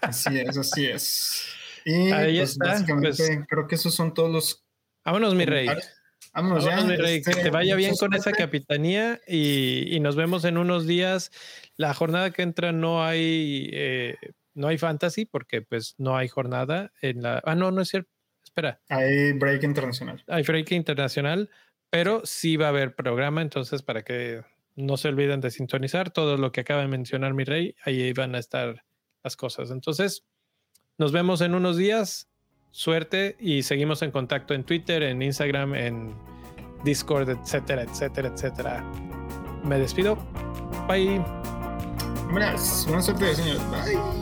así 0.00 0.38
es, 0.38 0.56
así 0.56 0.86
es. 0.86 1.46
Y 1.84 2.10
Ahí 2.10 2.38
pues, 2.38 2.52
está, 2.52 2.66
básicamente 2.66 3.26
pues. 3.26 3.46
creo 3.48 3.66
que 3.68 3.74
esos 3.74 3.94
son 3.94 4.14
todos 4.14 4.30
los. 4.30 4.64
Vámonos, 5.04 5.34
mi 5.34 5.44
rey. 5.44 5.68
Vámonos, 6.34 6.64
ya. 6.64 6.80
Mi 6.82 6.96
rey. 6.96 7.22
que 7.22 7.30
te 7.30 7.38
este, 7.38 7.50
vaya 7.50 7.76
bien 7.76 7.94
con 7.96 8.12
esa 8.14 8.32
capitanía 8.32 9.20
y, 9.26 9.94
y, 9.94 10.00
nos 10.00 10.16
vemos 10.16 10.44
en 10.44 10.58
unos 10.58 10.86
días. 10.86 11.30
La 11.76 11.94
jornada 11.94 12.30
que 12.30 12.42
entra 12.42 12.72
no 12.72 13.04
hay 13.04 13.70
eh, 13.72 14.16
no 14.56 14.68
hay 14.68 14.78
fantasy 14.78 15.26
porque 15.26 15.62
pues 15.62 15.94
no 15.98 16.16
hay 16.16 16.28
jornada 16.28 16.92
en 17.02 17.22
la... 17.22 17.40
Ah, 17.44 17.54
no, 17.54 17.70
no 17.70 17.82
es 17.82 17.88
cierto. 17.88 18.10
Espera. 18.42 18.80
Hay 18.88 19.32
break 19.32 19.62
internacional. 19.62 20.24
Hay 20.26 20.42
break 20.42 20.72
internacional, 20.72 21.50
pero 21.90 22.22
sí 22.24 22.56
va 22.56 22.66
a 22.66 22.68
haber 22.70 22.94
programa, 22.94 23.42
entonces 23.42 23.82
para 23.82 24.02
que 24.02 24.42
no 24.76 24.96
se 24.96 25.08
olviden 25.08 25.40
de 25.40 25.50
sintonizar 25.50 26.10
todo 26.10 26.36
lo 26.36 26.52
que 26.52 26.60
acaba 26.60 26.82
de 26.82 26.88
mencionar 26.88 27.34
mi 27.34 27.44
rey, 27.44 27.74
ahí 27.84 28.12
van 28.12 28.34
a 28.34 28.38
estar 28.38 28.84
las 29.24 29.36
cosas. 29.36 29.70
Entonces, 29.70 30.24
nos 30.98 31.12
vemos 31.12 31.40
en 31.40 31.54
unos 31.54 31.76
días. 31.76 32.28
Suerte 32.70 33.36
y 33.40 33.62
seguimos 33.62 34.02
en 34.02 34.10
contacto 34.10 34.52
en 34.52 34.62
Twitter, 34.62 35.02
en 35.02 35.22
Instagram, 35.22 35.74
en 35.74 36.14
Discord, 36.84 37.30
etcétera, 37.30 37.82
etcétera, 37.82 38.28
etcétera. 38.28 38.84
Me 39.64 39.78
despido. 39.78 40.16
Bye. 40.86 41.24
Buenas, 42.30 42.84
buena 42.86 43.02
suerte, 43.02 43.34
señor. 43.34 43.58
Bye. 43.70 44.15